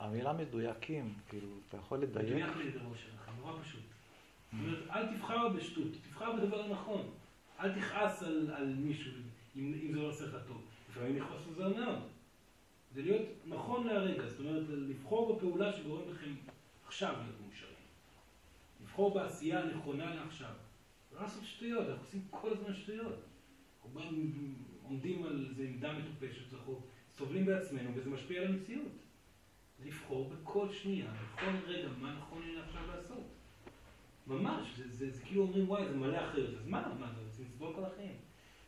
[0.00, 2.26] המילה מדויקים, כאילו, אתה יכול לדייק?
[2.46, 3.80] מדויק לדבר שלכם, נורא פשוט.
[4.52, 7.10] זאת אומרת, אל תבחר בשטות, תבחר בדבר הנכון.
[7.62, 9.12] אל תכעס על, על מישהו
[9.56, 10.62] אם, אם זה לא עושה לך טוב.
[10.90, 12.02] לפעמים לכעוס עוזר מאוד.
[12.94, 16.34] זה להיות נכון להרגע, זאת אומרת, לבחור בפעולה שגורמת לכם
[16.86, 17.74] עכשיו להיות מאושרים.
[18.82, 20.52] לבחור בעשייה הנכונה לעכשיו.
[21.14, 23.22] לא לעשות שטויות, אנחנו עושים כל הזמן שטויות.
[23.84, 24.00] אנחנו
[24.82, 26.80] עומדים על איזה עמדה מטופשת, אנחנו
[27.16, 28.92] סובלים בעצמנו וזה משפיע על המציאות.
[29.84, 33.31] לבחור בכל שנייה, בכל רגע, מה נכון לי עכשיו לעשות.
[34.26, 37.44] ממש, זה, זה, זה כאילו אומרים, וואי, זה מלא אחריות, אז מה, מה, זה רוצים
[37.44, 38.14] לסבול כל החיים.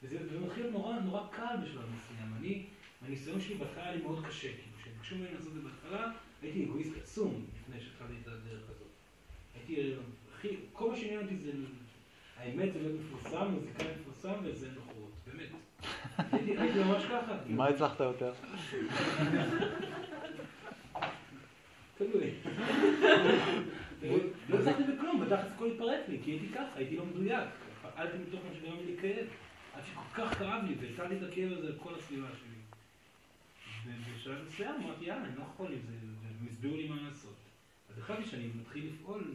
[0.02, 2.34] וזה, מתחיל נורא, נורא קל בשלב מסוים.
[2.38, 2.64] אני,
[3.02, 6.64] הניסיון שלי בהתחלה היה לי מאוד קשה, כאילו, כשביקשו ממני לעשות את זה בהתחלה, הייתי
[6.64, 8.88] אגואיסט עצום לפני שהתחלתי את הדרך הזאת.
[9.54, 9.94] הייתי,
[10.34, 11.52] הכי, כל מה שעניין אותי זה,
[12.36, 15.48] האמת זה להיות מפורסם, מוזיקאי מפורסם וזה נוחות, באמת.
[16.32, 17.32] הייתי, הייתי ממש ככה.
[17.48, 18.32] מה הצלחת יותר?
[21.98, 22.30] תלוי.
[24.48, 27.48] לא הצלחתי בכלום, בתכלס הכל התפרק לי, כי הייתי ככה, הייתי לא מדויק.
[27.94, 29.26] פעלתי מתוך מה שגרם לי לכאב.
[29.74, 32.54] עד שכל כך כאב לי, והטלתי את הכאב הזה על כל הסביבה שלי.
[33.86, 35.92] ובשלב מסוים אמרתי, יאללה, אני לא יכול עם זה,
[36.22, 37.34] והם הסבירו לי מה לעשות.
[37.90, 39.34] אז החלטתי שאני מתחיל לפעול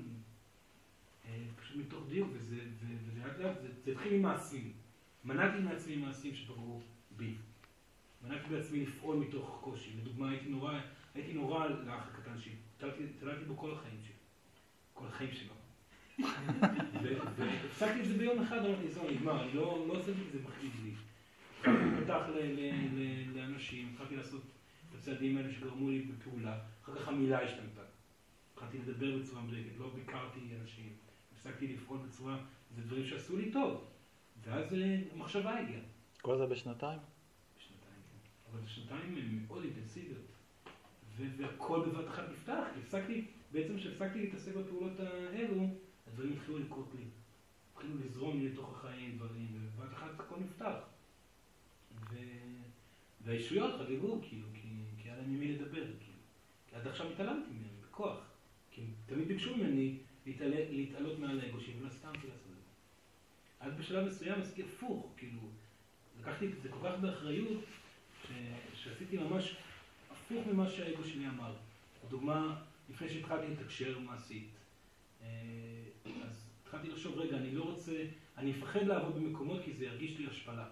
[1.26, 2.56] אה, פשוט מתוך דיוק, וזה
[3.18, 3.56] לאט לאט,
[3.86, 4.72] זה- התחיל עם מעשים.
[5.26, 6.82] מנעתי מעצמי מעשים שפגעו
[7.18, 7.34] בי.
[8.24, 9.90] מנעתי בעצמי לפעול מתוך קושי.
[10.02, 10.80] לדוגמה, הייתי נורא,
[11.16, 12.56] הייתי נורא לאח הקטן שלי.
[12.78, 13.04] תלתי
[13.48, 14.14] בו כל החיים שלי.
[15.00, 15.54] כל החיים שלו.
[17.38, 20.40] והפסקתי את זה ביום אחד, אמרתי, זהו, נגמר, אני לא לא עושה את זה, זה
[20.48, 20.94] מכאיב לי.
[22.30, 24.42] ל- לאנשים, התחלתי לעשות
[24.90, 26.60] את הצעדים האלה שגרמו לי בפעולה.
[26.84, 27.82] אחר כך המילה השתנתה.
[28.54, 30.94] התחלתי לדבר בצורה מדויקת, לא ביקרתי אנשים.
[31.34, 32.38] הפסקתי לפעול בצורה,
[32.76, 33.86] זה דברים שעשו לי טוב.
[34.44, 35.82] ואז אה, המחשבה הגיעה.
[36.22, 37.00] כל זה בשנתיים?
[37.58, 37.80] בשנתיים,
[38.12, 38.52] כן.
[38.52, 40.22] אבל שנתיים הן מאוד אינטנסיביות.
[41.38, 42.64] והכל בבת אחת נפתח.
[42.84, 45.68] הפסקתי, בעצם כשהפסקתי להתעסק בפעולות האלו,
[46.08, 47.04] הדברים התחילו לקרות לי.
[47.72, 50.76] התחילו לזרום לי לתוך החיים דברים, ובבת אחת הכל נפתח.
[52.12, 52.18] ו...
[53.22, 56.20] והישויות חגגו, כאילו, כי, כי היה להם מי לדבר, כאילו.
[56.70, 58.20] כי עד עכשיו התעלמתי מהם, בכוח.
[58.72, 62.70] כי הם תמיד ביקשו ממני להתעלה, להתעלות מעל האגו שלי, ולא הסכמתי לעשות את זה.
[63.60, 65.42] עד בשלב מסוים עשיתי הפוך, כאילו,
[66.20, 67.64] לקחתי את זה כל כך באחריות,
[68.28, 69.56] ש- שעשיתי ממש
[70.12, 71.54] הפוך ממה שהאגו שלי אמר.
[72.08, 74.50] לדוגמה, לפני שהתחלתי לתקשר מעשית,
[75.22, 75.28] אה,
[76.24, 78.06] אז התחלתי לחשוב, רגע, אני לא רוצה,
[78.38, 80.68] אני אפחד לעבוד במקומות כי זה ירגיש לי השפלה.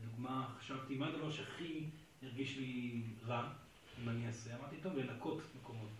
[0.00, 1.84] לדוגמה, חשבתי, מה הדבר שהכי
[2.22, 3.52] ירגיש לי רע,
[4.02, 4.56] אם אני אעשה?
[4.56, 5.90] אמרתי, טוב, לנקות מקומות.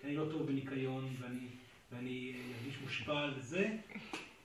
[0.00, 1.46] כי אני לא טוב בניקיון, ואני,
[1.92, 3.76] ואני ארגיש מושפל וזה.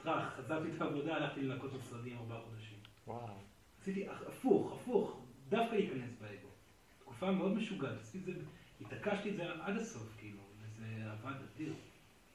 [0.03, 2.77] טראח, עזבתי את העבודה, הלכתי לנקות משרדים ארבעה חודשים.
[3.07, 3.37] וואו.
[3.81, 6.47] עשיתי הפוך, הפוך, דווקא להיכנס באגו.
[6.99, 8.43] תקופה מאוד משוגעת, עשיתי את זה,
[8.85, 11.73] התעקשתי את זה עד הסוף, כאילו, וזה עבד אדיר.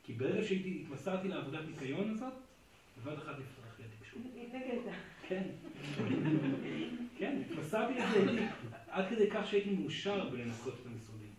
[0.03, 2.33] כי ברגע שהייתי, התמסרתי לעבודת ניקיון הזאת,
[2.99, 4.23] בבת אחת נפתח לי התקשור.
[4.43, 4.95] התנגדת.
[5.29, 5.43] כן.
[7.19, 8.49] כן, התמסרתי לזה,
[8.89, 11.33] עד כדי כך שהייתי מאושר בלנקות את המשרדים.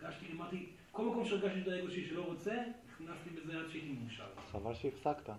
[0.00, 2.54] הרגשתי, אמרתי, כל מקום שהרגשתי את האגו שלי שלא רוצה,
[2.92, 4.26] נכנסתי בזה עד שהייתי מאושר.
[4.50, 5.30] חבל שהפסקת.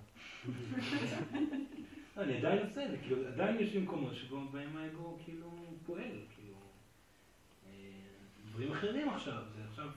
[2.18, 5.67] אני עדיין עושה את זה, כאילו, עדיין יש לי מקומות שבהם האגו כאילו
[8.58, 9.90] דברים אחרים עכשיו, זה עכשיו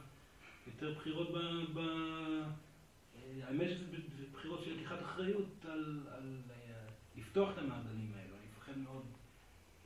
[0.67, 1.39] יותר בחירות ב...
[1.75, 1.81] ב
[3.43, 6.87] האמת שזה בחירות של לקיחת אחריות על, על אה,
[7.17, 9.05] לפתוח את המעגלים האלו, אני מפחד מאוד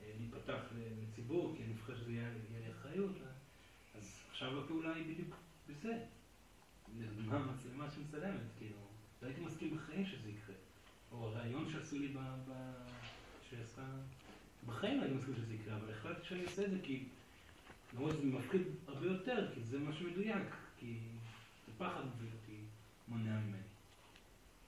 [0.01, 0.59] אה, להיפתח
[1.01, 3.11] לציבור, כי אני מפחד שזה יהיה יהיה לי אחריות,
[3.97, 5.35] אז עכשיו הפעולה היא בדיוק
[5.69, 5.97] בזה.
[6.99, 8.77] לדוגמה, מצלמה שמצלמת, כאילו,
[9.21, 10.55] לא הייתי מסכים בחיים שזה יקרה.
[11.11, 12.19] או הרעיון שעשו לי ב...
[12.47, 12.51] ב...
[13.49, 13.85] שעשה...
[14.65, 17.05] בחיים לא הייתי מסכים שזה יקרה, אבל החלטתי שאני עושה את זה כי...
[17.95, 20.97] למרות שזה מפחיד הרבה יותר, כי זה משהו מדויק, כי
[21.67, 22.57] זה פחד מוביל אותי,
[23.07, 23.57] מונע ממני.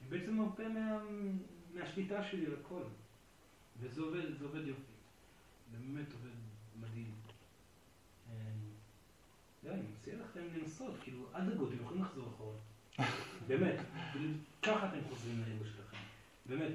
[0.02, 1.00] אני בעצם מרפה מה...
[1.74, 2.84] מהשליטה שלי על הכל.
[3.80, 4.82] וזה עובד, זה עובד יופי.
[5.72, 6.36] זה באמת עובד
[6.80, 7.12] מדהים.
[8.30, 8.36] אה,
[9.64, 12.58] לא, אני מציע לכם לנסות, כאילו, אל תדאגו, אתם יכולים לחזור אחורה.
[13.48, 13.80] באמת,
[14.64, 15.98] ככה אתם חוזרים לאגו שלכם.
[16.46, 16.72] באמת,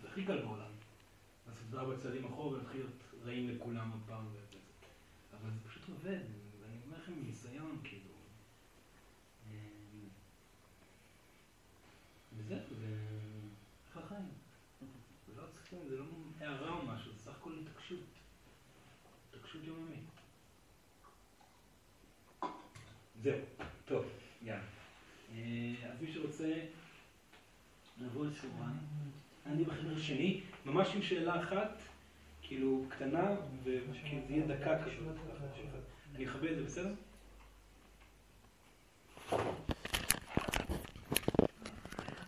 [0.00, 0.70] זה הכי קל בעולם.
[1.48, 4.26] לעשות ארבע צעדים אחורה ולהתחיל להיות רעים לכולם עוד פעם.
[4.26, 4.52] וזה.
[5.42, 6.20] אבל זה פשוט עובד,
[6.60, 8.14] ואני אומר לכם מניסיון, כאילו.
[9.50, 9.54] אמ,
[12.36, 12.86] וזהו, זה
[13.88, 14.28] איך החיים.
[15.26, 16.04] זה לא צריכים, זה לא
[16.40, 17.98] הערה או משהו, זה סך הכל התעקשות.
[19.28, 20.04] התעקשות יומיומית.
[23.22, 23.38] זהו,
[23.84, 24.04] טוב,
[24.42, 24.62] יאללה.
[25.34, 26.64] אה, אז מי שרוצה
[27.98, 28.78] נעבור לשורן.
[29.46, 31.82] אני בחדר השני, ממש עם שאלה אחת,
[32.52, 33.34] כאילו קטנה,
[33.64, 35.16] וכאילו זה יהיה דקה כזאת.
[36.14, 36.94] אני אכבה את זה, בסדר?